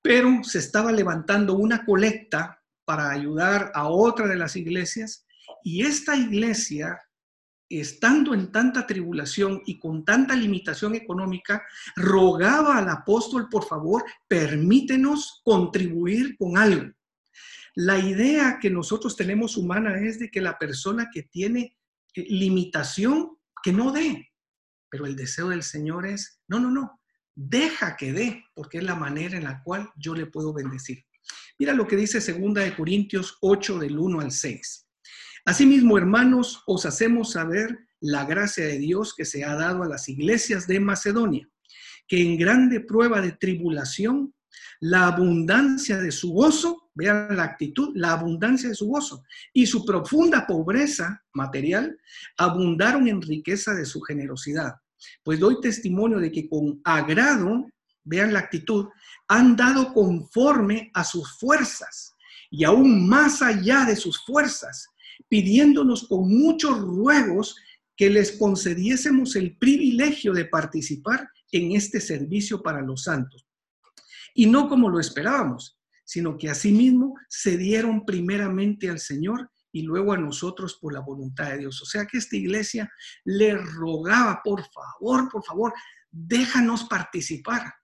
Pero 0.00 0.42
se 0.44 0.58
estaba 0.58 0.92
levantando 0.92 1.54
una 1.54 1.84
colecta 1.84 2.62
para 2.84 3.10
ayudar 3.10 3.72
a 3.74 3.88
otra 3.88 4.26
de 4.28 4.36
las 4.36 4.56
iglesias 4.56 5.26
y 5.64 5.84
esta 5.84 6.16
iglesia, 6.16 6.98
estando 7.68 8.34
en 8.34 8.50
tanta 8.50 8.86
tribulación 8.86 9.62
y 9.66 9.78
con 9.78 10.04
tanta 10.04 10.34
limitación 10.34 10.94
económica, 10.94 11.62
rogaba 11.96 12.78
al 12.78 12.88
apóstol, 12.88 13.48
por 13.50 13.64
favor, 13.64 14.04
permítenos 14.26 15.42
contribuir 15.44 16.36
con 16.36 16.56
algo. 16.56 16.92
La 17.74 17.98
idea 17.98 18.58
que 18.60 18.70
nosotros 18.70 19.16
tenemos 19.16 19.56
humana 19.56 20.00
es 20.00 20.18
de 20.18 20.30
que 20.30 20.40
la 20.40 20.58
persona 20.58 21.10
que 21.12 21.24
tiene 21.24 21.76
eh, 22.14 22.26
limitación, 22.28 23.38
que 23.62 23.72
no 23.72 23.92
dé. 23.92 24.32
Pero 24.90 25.06
el 25.06 25.14
deseo 25.14 25.50
del 25.50 25.62
Señor 25.62 26.06
es, 26.06 26.40
no, 26.48 26.58
no, 26.58 26.70
no, 26.70 27.00
deja 27.34 27.96
que 27.96 28.12
dé, 28.12 28.44
porque 28.54 28.78
es 28.78 28.84
la 28.84 28.94
manera 28.94 29.36
en 29.36 29.44
la 29.44 29.62
cual 29.62 29.90
yo 29.96 30.14
le 30.14 30.26
puedo 30.26 30.52
bendecir. 30.52 31.04
Mira 31.58 31.72
lo 31.72 31.86
que 31.86 31.96
dice 31.96 32.18
2 32.20 32.54
de 32.54 32.74
Corintios 32.74 33.36
8 33.42 33.78
del 33.78 33.98
1 33.98 34.20
al 34.20 34.32
6. 34.32 34.87
Asimismo, 35.48 35.96
hermanos, 35.96 36.62
os 36.66 36.84
hacemos 36.84 37.32
saber 37.32 37.88
la 38.00 38.26
gracia 38.26 38.66
de 38.66 38.78
Dios 38.78 39.14
que 39.14 39.24
se 39.24 39.46
ha 39.46 39.54
dado 39.54 39.82
a 39.82 39.88
las 39.88 40.06
iglesias 40.10 40.66
de 40.66 40.78
Macedonia, 40.78 41.48
que 42.06 42.20
en 42.20 42.36
grande 42.36 42.80
prueba 42.80 43.22
de 43.22 43.32
tribulación, 43.32 44.34
la 44.78 45.06
abundancia 45.06 45.96
de 45.96 46.12
su 46.12 46.34
gozo, 46.34 46.90
vean 46.92 47.34
la 47.34 47.44
actitud, 47.44 47.92
la 47.94 48.12
abundancia 48.12 48.68
de 48.68 48.74
su 48.74 48.88
gozo 48.88 49.24
y 49.54 49.64
su 49.64 49.86
profunda 49.86 50.46
pobreza 50.46 51.24
material 51.32 51.98
abundaron 52.36 53.08
en 53.08 53.22
riqueza 53.22 53.72
de 53.72 53.86
su 53.86 54.02
generosidad. 54.02 54.74
Pues 55.22 55.40
doy 55.40 55.62
testimonio 55.62 56.18
de 56.18 56.30
que 56.30 56.46
con 56.46 56.78
agrado 56.84 57.66
vean 58.04 58.34
la 58.34 58.40
actitud, 58.40 58.88
han 59.28 59.56
dado 59.56 59.94
conforme 59.94 60.90
a 60.92 61.04
sus 61.04 61.38
fuerzas 61.38 62.14
y 62.50 62.64
aún 62.64 63.08
más 63.08 63.40
allá 63.40 63.86
de 63.86 63.96
sus 63.96 64.22
fuerzas, 64.26 64.90
pidiéndonos 65.28 66.06
con 66.08 66.28
muchos 66.28 66.78
ruegos 66.80 67.56
que 67.96 68.10
les 68.10 68.32
concediésemos 68.32 69.34
el 69.36 69.56
privilegio 69.56 70.32
de 70.32 70.44
participar 70.44 71.28
en 71.50 71.72
este 71.72 72.00
servicio 72.00 72.62
para 72.62 72.80
los 72.80 73.04
santos. 73.04 73.46
Y 74.34 74.46
no 74.46 74.68
como 74.68 74.88
lo 74.88 75.00
esperábamos, 75.00 75.78
sino 76.04 76.38
que 76.38 76.48
asimismo 76.48 77.16
se 77.28 77.56
dieron 77.56 78.06
primeramente 78.06 78.88
al 78.88 79.00
Señor 79.00 79.50
y 79.72 79.82
luego 79.82 80.12
a 80.12 80.18
nosotros 80.18 80.78
por 80.80 80.92
la 80.92 81.00
voluntad 81.00 81.50
de 81.50 81.58
Dios. 81.58 81.82
O 81.82 81.84
sea 81.84 82.06
que 82.06 82.18
esta 82.18 82.36
iglesia 82.36 82.90
le 83.24 83.56
rogaba, 83.56 84.40
por 84.42 84.64
favor, 84.70 85.28
por 85.30 85.44
favor, 85.44 85.74
déjanos 86.10 86.84
participar. 86.84 87.74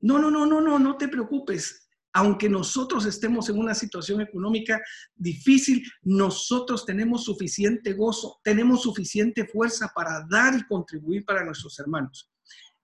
No, 0.00 0.18
no, 0.18 0.30
no, 0.30 0.46
no, 0.46 0.60
no, 0.60 0.78
no 0.78 0.96
te 0.96 1.08
preocupes. 1.08 1.89
Aunque 2.12 2.48
nosotros 2.48 3.06
estemos 3.06 3.48
en 3.48 3.58
una 3.58 3.74
situación 3.74 4.20
económica 4.20 4.80
difícil, 5.14 5.88
nosotros 6.02 6.84
tenemos 6.84 7.24
suficiente 7.24 7.92
gozo, 7.92 8.40
tenemos 8.42 8.82
suficiente 8.82 9.46
fuerza 9.46 9.92
para 9.94 10.26
dar 10.28 10.56
y 10.56 10.66
contribuir 10.66 11.24
para 11.24 11.44
nuestros 11.44 11.78
hermanos. 11.78 12.30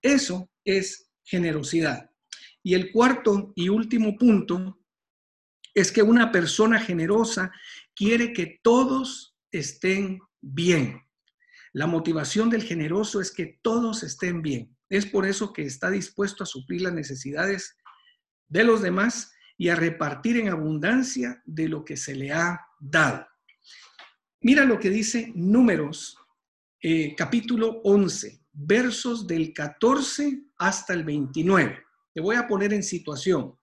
Eso 0.01 0.51
es 0.65 1.11
generosidad. 1.25 2.11
Y 2.63 2.75
el 2.75 2.93
cuarto 2.93 3.53
y 3.57 3.69
último 3.69 4.17
punto 4.17 4.81
es 5.75 5.93
que 5.93 6.03
una 6.03 6.33
persona 6.33 6.81
generosa 6.81 7.53
quiere 7.95 8.33
que 8.33 8.61
todos 8.63 9.37
estén 9.51 10.21
bien. 10.41 11.03
La 11.73 11.87
motivación 11.87 12.49
del 12.49 12.63
generoso 12.63 13.21
es 13.21 13.31
que 13.31 13.59
todos 13.61 14.03
estén 14.03 14.41
bien. 14.41 14.77
Es 14.89 15.05
por 15.05 15.27
eso 15.27 15.53
que 15.53 15.63
está 15.63 15.91
dispuesto 15.91 16.45
a 16.45 16.47
suplir 16.47 16.83
las 16.83 16.95
necesidades 16.95 17.77
de 18.49 18.65
los 18.65 18.83
demás 18.83 19.33
y 19.57 19.69
a 19.69 19.75
repartir 19.75 20.37
en 20.37 20.49
abundancia 20.49 21.43
de 21.45 21.69
lo 21.69 21.85
que 21.85 21.97
se 21.97 22.15
le 22.15 22.33
ha 22.33 22.67
dado. 22.79 23.27
Mira 24.41 24.65
lo 24.65 24.79
que 24.79 24.91
dice 24.91 25.33
Números, 25.35 26.19
eh, 26.81 27.15
capítulo 27.17 27.81
11, 27.85 28.41
versos 28.53 29.27
del 29.27 29.53
14 29.53 30.45
hasta 30.59 30.93
el 30.93 31.05
29. 31.05 31.83
Te 32.15 32.21
voy 32.21 32.37
a 32.37 32.47
poner 32.47 32.73
en 32.73 32.83
situación. 32.83 33.59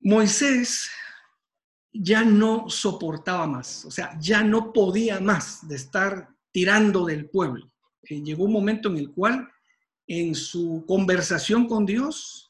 Moisés 0.00 0.88
ya 1.92 2.24
no 2.24 2.68
soportaba 2.68 3.46
más, 3.46 3.84
o 3.84 3.90
sea, 3.90 4.16
ya 4.20 4.42
no 4.42 4.72
podía 4.72 5.18
más 5.20 5.66
de 5.66 5.76
estar 5.76 6.28
tirando 6.52 7.04
del 7.06 7.28
pueblo 7.28 7.72
llegó 8.14 8.44
un 8.44 8.52
momento 8.52 8.88
en 8.88 8.98
el 8.98 9.12
cual 9.12 9.48
en 10.06 10.34
su 10.34 10.84
conversación 10.86 11.66
con 11.66 11.84
Dios 11.84 12.44
eh, 12.44 12.45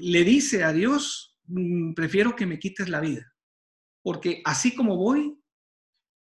le 0.00 0.24
dice 0.24 0.64
a 0.64 0.72
Dios, 0.72 1.36
mm, 1.46 1.94
prefiero 1.94 2.34
que 2.34 2.46
me 2.46 2.58
quites 2.58 2.88
la 2.88 3.00
vida, 3.00 3.32
porque 4.02 4.42
así 4.44 4.74
como 4.74 4.96
voy, 4.96 5.38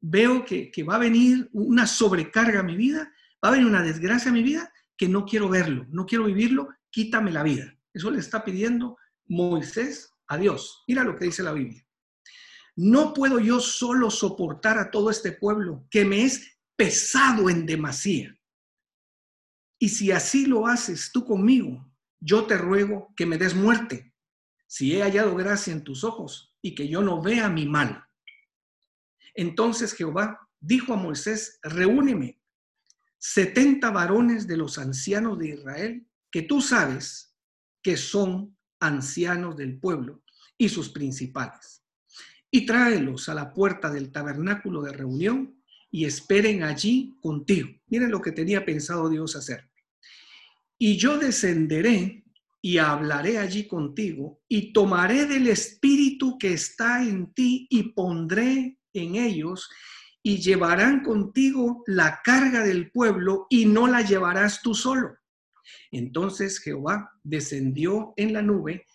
veo 0.02 0.46
que, 0.46 0.72
va 0.88 0.96
a 0.96 1.00
venir 1.00 1.50
una 1.54 1.88
sobrecarga 1.88 2.60
a 2.60 2.64
mi 2.64 2.76
vida, 2.76 3.12
va 3.44 3.50
a 3.50 3.52
venir 3.52 3.68
una 3.68 3.82
desgracia 3.82 4.30
a 4.30 4.34
mi 4.34 4.44
vida 4.44 4.72
que 4.96 5.08
no 5.08 5.26
quiero 5.26 5.50
verlo, 5.50 5.86
no 5.90 6.06
quiero 6.06 6.26
vivirlo, 6.26 6.70
quítame 6.90 7.32
la 7.32 7.44
vida. 7.44 7.76
Eso 7.94 8.12
le 8.12 8.20
está 8.20 8.44
pidiendo 8.44 8.98
Moisés 9.26 10.12
a 10.28 10.38
Dios. 10.38 10.84
Mira 10.88 11.04
lo 11.04 11.16
que 11.16 11.26
dice 11.26 11.44
la 11.44 11.54
Biblia. 11.54 11.86
No 12.76 13.14
puedo 13.14 13.40
yo 13.40 13.60
solo 13.60 14.12
soportar 14.12 14.78
a 14.78 14.92
todo 14.92 15.10
este 15.10 15.32
pueblo 15.32 15.88
que 15.90 16.06
me 16.06 16.24
es 16.24 16.60
pesado 16.76 17.50
en 17.50 17.66
demasía. 17.66 18.38
Y 19.80 19.90
si 19.90 20.12
así 20.12 20.46
lo 20.46 20.68
haces 20.68 21.12
tú 21.12 21.26
conmigo, 21.26 21.92
yo 22.28 22.46
te 22.46 22.58
ruego 22.58 23.14
que 23.16 23.26
me 23.26 23.38
des 23.38 23.56
muerte, 23.56 24.14
si 24.68 24.94
he 24.94 25.02
hallado 25.02 25.34
gracia 25.36 25.72
en 25.72 25.84
tus 25.84 26.04
ojos 26.04 26.54
y 26.62 26.76
que 26.76 26.90
yo 26.90 27.02
no 27.02 27.22
vea 27.22 27.50
mi 27.50 27.66
mal. 27.66 28.04
Entonces 29.34 29.94
Jehová 29.94 30.50
dijo 30.60 30.94
a 30.94 30.98
Moisés, 30.98 31.60
reúneme 31.64 32.42
setenta 33.18 33.92
varones 33.92 34.46
de 34.46 34.58
los 34.58 34.78
ancianos 34.78 35.40
de 35.40 35.50
Israel, 35.50 36.08
que 36.30 36.44
tú 36.44 36.62
sabes 36.62 37.36
que 37.82 37.98
son 37.98 38.58
ancianos 38.80 39.56
del 39.56 39.80
pueblo 39.80 40.24
y 40.58 40.70
sus 40.70 40.90
principales, 40.90 41.84
y 42.52 42.66
tráelos 42.66 43.30
a 43.30 43.34
la 43.34 43.54
puerta 43.54 43.90
del 43.90 44.12
tabernáculo 44.12 44.82
de 44.82 44.92
reunión 44.92 45.64
y 45.90 46.06
esperen 46.06 46.64
allí 46.64 47.18
contigo. 47.22 47.70
Miren 47.88 48.12
lo 48.12 48.22
que 48.22 48.34
tenía 48.34 48.66
pensado 48.66 49.10
Dios 49.10 49.36
hacer. 49.36 49.70
Y 50.78 50.98
yo 50.98 51.18
descenderé 51.18 52.24
y 52.62 52.78
hablaré 52.78 53.38
allí 53.38 53.68
contigo 53.68 54.42
y 54.48 54.74
tomaré 54.74 55.26
del 55.26 55.48
espíritu 55.48 56.38
que 56.38 56.54
está 56.54 57.04
en 57.04 57.34
ti 57.34 57.68
y 57.70 57.94
pondré 57.94 58.78
en 58.94 59.16
ellos 59.16 59.70
y 60.22 60.38
llevarán 60.38 61.04
contigo 61.04 61.84
la 61.88 62.20
carga 62.24 62.64
del 62.64 62.92
pueblo 62.92 63.48
y 63.50 63.66
no 63.66 63.88
la 63.88 64.02
llevarás 64.02 64.62
tú 64.62 64.76
solo. 64.76 65.16
Entonces 65.92 66.60
Jehová 66.60 67.12
descendió 67.24 68.14
en 68.18 68.34
la 68.34 68.42
nube 68.42 68.86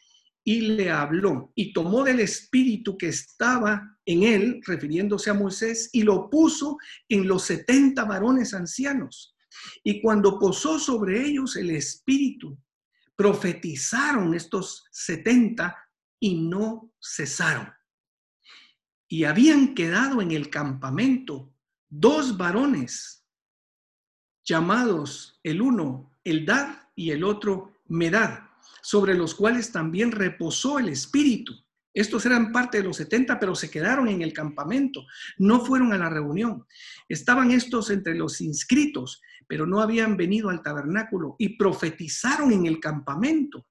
y 0.45 0.61
le 0.63 0.91
habló 0.91 1.53
y 1.55 1.73
tomó 1.73 2.05
del 2.05 2.21
espíritu 2.21 2.99
que 2.99 3.09
estaba 3.09 3.97
en 4.05 4.25
él, 4.25 4.61
refiriéndose 4.67 5.31
a 5.31 5.35
Moisés, 5.35 5.89
y 5.93 6.03
lo 6.03 6.29
puso 6.29 6.79
en 7.09 7.29
los 7.29 7.45
setenta 7.45 8.05
varones 8.05 8.53
ancianos. 8.53 9.32
Y 9.83 10.01
cuando 10.01 10.39
posó 10.39 10.79
sobre 10.79 11.25
ellos 11.25 11.57
el 11.57 11.71
espíritu, 11.71 12.59
profetizaron 13.17 14.35
estos 14.35 14.85
setenta 14.91 15.77
y 16.19 16.35
no 16.37 16.93
cesaron. 17.01 17.73
Y 19.09 19.25
habían 19.25 19.75
quedado 19.75 20.23
en 20.23 20.31
el 20.31 20.49
campamento 20.49 21.53
dos 21.89 22.37
varones 22.37 23.27
llamados 24.45 25.39
el 25.43 25.61
uno 25.61 26.11
Eldad 26.25 26.89
y 26.95 27.11
el 27.11 27.25
otro 27.25 27.81
Medad 27.87 28.53
sobre 28.83 29.15
los 29.15 29.35
cuales 29.35 29.71
también 29.73 30.13
reposó 30.13 30.79
el 30.79 30.89
Espíritu. 30.89 31.55
Estos 31.95 32.25
eran 32.25 32.53
parte 32.53 32.79
de 32.79 32.85
los 32.85 32.97
70, 32.97 33.39
pero 33.39 33.55
se 33.55 33.71
quedaron 33.71 34.09
en 34.09 34.23
el 34.23 34.33
campamento, 34.33 35.05
no 35.39 35.65
fueron 35.65 35.93
a 35.93 35.99
la 35.99 36.09
reunión. 36.09 36.67
Estaban 37.09 37.51
estos 37.51 37.91
entre 37.91 38.15
los 38.15 38.41
inscritos, 38.41 39.21
pero 39.47 39.67
no 39.67 39.81
habían 39.81 40.17
venido 40.17 40.49
al 40.49 40.63
tabernáculo 40.63 41.37
y 41.39 41.57
profetizaron 41.57 42.53
en 42.53 42.67
el 42.67 42.81
campamento. 42.81 43.67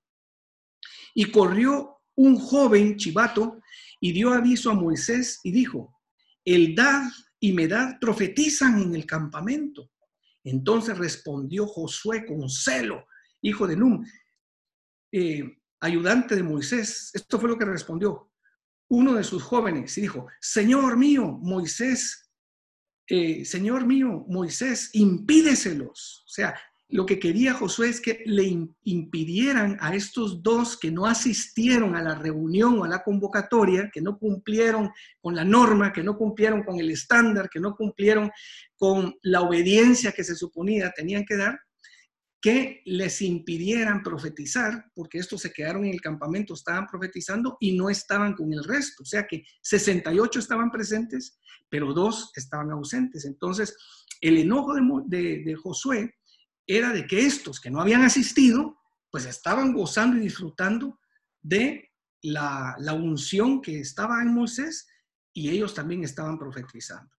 Y 1.14 1.32
corrió 1.32 1.98
un 2.16 2.38
joven 2.38 2.98
chivato 2.98 3.60
y 4.00 4.12
dio 4.12 4.34
aviso 4.34 4.70
a 4.70 4.76
Moisés 4.76 5.40
y 5.44 5.52
dijo, 5.52 6.00
Eldad 6.46 7.04
y 7.40 7.54
Medad 7.54 8.00
profetizan 8.00 8.82
en 8.82 8.96
el 8.96 9.06
campamento. 9.06 9.90
Entonces 10.44 10.98
respondió 10.98 11.66
Josué 11.66 12.26
con 12.26 12.50
celo, 12.50 13.06
hijo 13.42 13.68
de 13.68 13.76
Num, 13.76 14.06
eh, 15.12 15.61
ayudante 15.82 16.36
de 16.36 16.44
Moisés, 16.44 17.12
esto 17.14 17.40
fue 17.40 17.50
lo 17.50 17.58
que 17.58 17.66
respondió 17.66 18.32
uno 18.92 19.14
de 19.14 19.24
sus 19.24 19.42
jóvenes 19.42 19.98
y 19.98 20.02
dijo, 20.02 20.28
Señor 20.42 20.98
mío, 20.98 21.40
Moisés, 21.42 22.30
eh, 23.08 23.46
Señor 23.46 23.88
mío, 23.88 24.26
Moisés, 24.28 24.90
impídeselos. 24.92 26.26
O 26.26 26.30
sea, 26.30 26.60
lo 26.90 27.06
que 27.06 27.18
quería 27.18 27.54
Josué 27.54 27.88
es 27.88 28.02
que 28.02 28.22
le 28.26 28.44
impidieran 28.84 29.78
a 29.80 29.96
estos 29.96 30.44
dos 30.44 30.78
que 30.78 30.92
no 30.92 31.06
asistieron 31.06 31.96
a 31.96 32.04
la 32.04 32.16
reunión 32.16 32.80
o 32.80 32.84
a 32.84 32.90
la 32.90 33.02
convocatoria, 33.02 33.90
que 33.94 34.02
no 34.02 34.20
cumplieron 34.20 34.92
con 35.22 35.36
la 35.36 35.46
norma, 35.46 35.94
que 35.94 36.04
no 36.04 36.18
cumplieron 36.18 36.64
con 36.64 36.78
el 36.78 36.92
estándar, 36.92 37.50
que 37.50 37.62
no 37.62 37.78
cumplieron 37.78 38.30
con 38.76 39.16
la 39.22 39.40
obediencia 39.40 40.12
que 40.12 40.26
se 40.26 40.36
suponía 40.36 40.92
tenían 40.94 41.24
que 41.24 41.38
dar, 41.38 41.58
que 42.42 42.82
les 42.86 43.22
impidieran 43.22 44.02
profetizar, 44.02 44.92
porque 44.96 45.20
estos 45.20 45.42
se 45.42 45.54
quedaron 45.54 45.86
en 45.86 45.94
el 45.94 46.02
campamento, 46.02 46.56
estaban 46.56 46.88
profetizando 46.88 47.56
y 47.60 47.78
no 47.78 47.88
estaban 47.88 48.34
con 48.34 48.52
el 48.52 48.64
resto. 48.64 49.04
O 49.04 49.06
sea 49.06 49.28
que 49.28 49.46
68 49.62 50.40
estaban 50.40 50.72
presentes, 50.72 51.38
pero 51.70 51.94
dos 51.94 52.32
estaban 52.36 52.72
ausentes. 52.72 53.26
Entonces, 53.26 53.78
el 54.20 54.40
enojo 54.40 54.74
de, 55.06 55.56
Josué 55.62 56.16
era 56.66 56.92
de 56.92 57.06
que 57.06 57.26
estos 57.28 57.60
que 57.60 57.70
no 57.70 57.80
habían 57.80 58.02
asistido, 58.02 58.76
pues 59.12 59.26
estaban 59.26 59.72
gozando 59.72 60.18
y 60.18 60.22
disfrutando 60.22 61.00
de 61.44 61.92
la, 62.24 62.76
unción 62.92 63.62
que 63.62 63.80
estaba 63.80 64.20
en 64.24 64.34
Moisés 64.34 64.88
y 65.32 65.50
ellos 65.50 65.76
también 65.76 66.04
estaban 66.04 66.40
profetizando. 66.40 67.14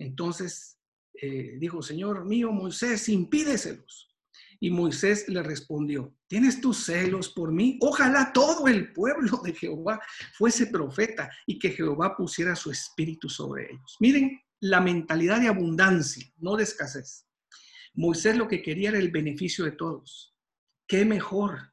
Entonces, 0.00 0.80
eh, 1.22 1.58
dijo, 1.60 1.80
Señor 1.80 2.24
mío, 2.24 2.50
Moisés, 2.50 3.08
impídeselos 3.08 4.13
y 4.60 4.70
Moisés 4.70 5.28
le 5.28 5.42
respondió, 5.42 6.14
¿tienes 6.26 6.60
tus 6.60 6.84
celos 6.84 7.28
por 7.30 7.52
mí? 7.52 7.78
Ojalá 7.80 8.32
todo 8.32 8.66
el 8.68 8.92
pueblo 8.92 9.40
de 9.44 9.52
Jehová 9.54 10.00
fuese 10.32 10.66
profeta 10.66 11.30
y 11.46 11.58
que 11.58 11.70
Jehová 11.70 12.16
pusiera 12.16 12.56
su 12.56 12.70
espíritu 12.70 13.28
sobre 13.28 13.70
ellos. 13.70 13.96
Miren 14.00 14.40
la 14.60 14.80
mentalidad 14.80 15.40
de 15.40 15.48
abundancia, 15.48 16.26
no 16.38 16.56
de 16.56 16.64
escasez. 16.64 17.26
Moisés 17.94 18.36
lo 18.36 18.48
que 18.48 18.62
quería 18.62 18.88
era 18.88 18.98
el 18.98 19.10
beneficio 19.10 19.64
de 19.64 19.72
todos. 19.72 20.34
¿Qué 20.86 21.04
mejor 21.04 21.72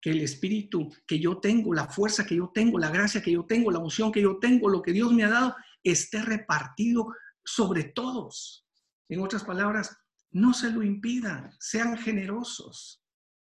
que 0.00 0.10
el 0.10 0.20
espíritu 0.20 0.92
que 1.06 1.18
yo 1.18 1.38
tengo, 1.38 1.74
la 1.74 1.88
fuerza 1.88 2.24
que 2.24 2.36
yo 2.36 2.50
tengo, 2.54 2.78
la 2.78 2.90
gracia 2.90 3.22
que 3.22 3.32
yo 3.32 3.44
tengo, 3.44 3.70
la 3.70 3.78
unción 3.78 4.12
que 4.12 4.22
yo 4.22 4.38
tengo, 4.38 4.68
lo 4.68 4.82
que 4.82 4.92
Dios 4.92 5.12
me 5.12 5.24
ha 5.24 5.30
dado, 5.30 5.56
esté 5.82 6.22
repartido 6.22 7.12
sobre 7.44 7.84
todos? 7.84 8.66
En 9.08 9.20
otras 9.20 9.44
palabras, 9.44 9.96
no 10.36 10.52
se 10.52 10.70
lo 10.70 10.82
impidan, 10.82 11.50
sean 11.58 11.96
generosos. 11.96 13.02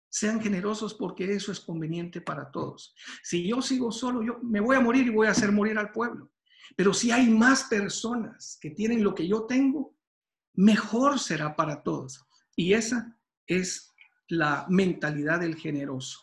Sean 0.08 0.40
generosos 0.40 0.94
porque 0.94 1.34
eso 1.34 1.52
es 1.52 1.60
conveniente 1.60 2.22
para 2.22 2.52
todos. 2.52 2.94
Si 3.24 3.48
yo 3.48 3.62
sigo 3.62 3.92
solo, 3.92 4.22
yo 4.24 4.40
me 4.44 4.60
voy 4.60 4.76
a 4.76 4.80
morir 4.80 5.08
y 5.08 5.10
voy 5.10 5.28
a 5.28 5.32
hacer 5.32 5.52
morir 5.52 5.80
al 5.80 5.92
pueblo. 5.92 6.32
Pero 6.76 6.94
si 6.94 7.10
hay 7.12 7.28
más 7.28 7.64
personas 7.64 8.58
que 8.62 8.70
tienen 8.70 9.04
lo 9.04 9.16
que 9.16 9.28
yo 9.28 9.46
tengo, 9.46 9.98
mejor 10.54 11.20
será 11.20 11.56
para 11.56 11.82
todos. 11.82 12.24
Y 12.56 12.74
esa 12.74 13.18
es 13.48 13.94
la 14.28 14.68
mentalidad 14.70 15.40
del 15.40 15.56
generoso. 15.56 16.20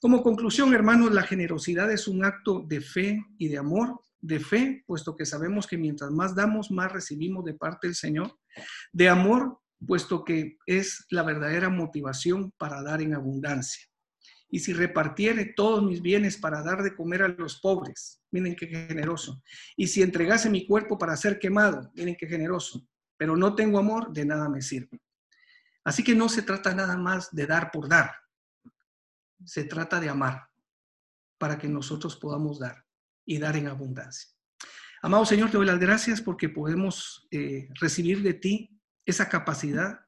Como 0.00 0.22
conclusión, 0.22 0.74
hermanos, 0.74 1.12
la 1.12 1.22
generosidad 1.22 1.90
es 1.90 2.08
un 2.08 2.24
acto 2.24 2.64
de 2.66 2.80
fe 2.80 3.24
y 3.38 3.48
de 3.48 3.58
amor. 3.58 4.00
De 4.20 4.40
fe, 4.40 4.82
puesto 4.86 5.14
que 5.14 5.24
sabemos 5.24 5.66
que 5.66 5.78
mientras 5.78 6.10
más 6.10 6.34
damos, 6.34 6.70
más 6.70 6.90
recibimos 6.92 7.44
de 7.44 7.54
parte 7.54 7.86
del 7.86 7.94
Señor. 7.94 8.38
De 8.92 9.08
amor, 9.08 9.60
puesto 9.86 10.24
que 10.24 10.58
es 10.66 11.06
la 11.10 11.22
verdadera 11.22 11.68
motivación 11.68 12.52
para 12.58 12.82
dar 12.82 13.02
en 13.02 13.14
abundancia. 13.14 13.84
Y 14.48 14.60
si 14.60 14.72
repartiere 14.72 15.52
todos 15.56 15.82
mis 15.82 16.00
bienes 16.00 16.36
para 16.36 16.62
dar 16.62 16.82
de 16.82 16.94
comer 16.94 17.22
a 17.22 17.28
los 17.28 17.60
pobres, 17.60 18.22
miren 18.30 18.54
qué 18.54 18.68
generoso. 18.68 19.42
Y 19.76 19.88
si 19.88 20.02
entregase 20.02 20.48
mi 20.48 20.66
cuerpo 20.66 20.96
para 20.96 21.16
ser 21.16 21.38
quemado, 21.38 21.90
miren 21.94 22.16
qué 22.16 22.26
generoso. 22.26 22.86
Pero 23.16 23.36
no 23.36 23.54
tengo 23.54 23.78
amor, 23.78 24.12
de 24.12 24.24
nada 24.24 24.48
me 24.48 24.62
sirve. 24.62 25.00
Así 25.84 26.02
que 26.04 26.14
no 26.14 26.28
se 26.28 26.42
trata 26.42 26.74
nada 26.74 26.96
más 26.96 27.34
de 27.34 27.46
dar 27.46 27.70
por 27.70 27.88
dar. 27.88 28.12
Se 29.44 29.64
trata 29.64 30.00
de 30.00 30.08
amar 30.08 30.48
para 31.38 31.58
que 31.58 31.68
nosotros 31.68 32.16
podamos 32.16 32.58
dar 32.58 32.84
y 33.26 33.38
dar 33.38 33.56
en 33.56 33.68
abundancia. 33.68 34.30
Amado 35.02 35.26
Señor, 35.26 35.50
te 35.50 35.58
doy 35.58 35.66
las 35.66 35.78
gracias 35.78 36.22
porque 36.22 36.48
podemos 36.48 37.26
eh, 37.30 37.68
recibir 37.80 38.22
de 38.22 38.34
ti 38.34 38.73
esa 39.06 39.28
capacidad 39.28 40.00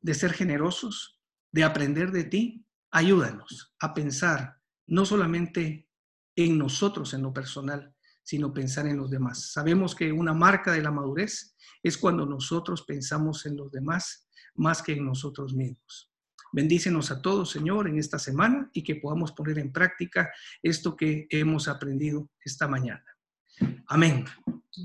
de 0.00 0.14
ser 0.14 0.32
generosos, 0.32 1.20
de 1.52 1.64
aprender 1.64 2.12
de 2.12 2.24
ti, 2.24 2.66
ayúdanos 2.90 3.74
a 3.80 3.94
pensar 3.94 4.58
no 4.86 5.04
solamente 5.04 5.88
en 6.36 6.58
nosotros 6.58 7.14
en 7.14 7.22
lo 7.22 7.32
personal, 7.32 7.94
sino 8.22 8.52
pensar 8.52 8.86
en 8.86 8.98
los 8.98 9.10
demás. 9.10 9.52
Sabemos 9.52 9.94
que 9.94 10.12
una 10.12 10.34
marca 10.34 10.72
de 10.72 10.82
la 10.82 10.90
madurez 10.90 11.56
es 11.82 11.96
cuando 11.96 12.26
nosotros 12.26 12.82
pensamos 12.82 13.46
en 13.46 13.56
los 13.56 13.70
demás 13.70 14.28
más 14.54 14.82
que 14.82 14.92
en 14.92 15.04
nosotros 15.04 15.54
mismos. 15.54 16.12
Bendícenos 16.52 17.10
a 17.10 17.20
todos, 17.20 17.50
Señor, 17.50 17.88
en 17.88 17.98
esta 17.98 18.18
semana 18.18 18.70
y 18.72 18.82
que 18.82 18.96
podamos 18.96 19.32
poner 19.32 19.58
en 19.58 19.72
práctica 19.72 20.30
esto 20.62 20.96
que 20.96 21.26
hemos 21.30 21.68
aprendido 21.68 22.30
esta 22.44 22.66
mañana. 22.66 23.04
Amén. 23.86 24.24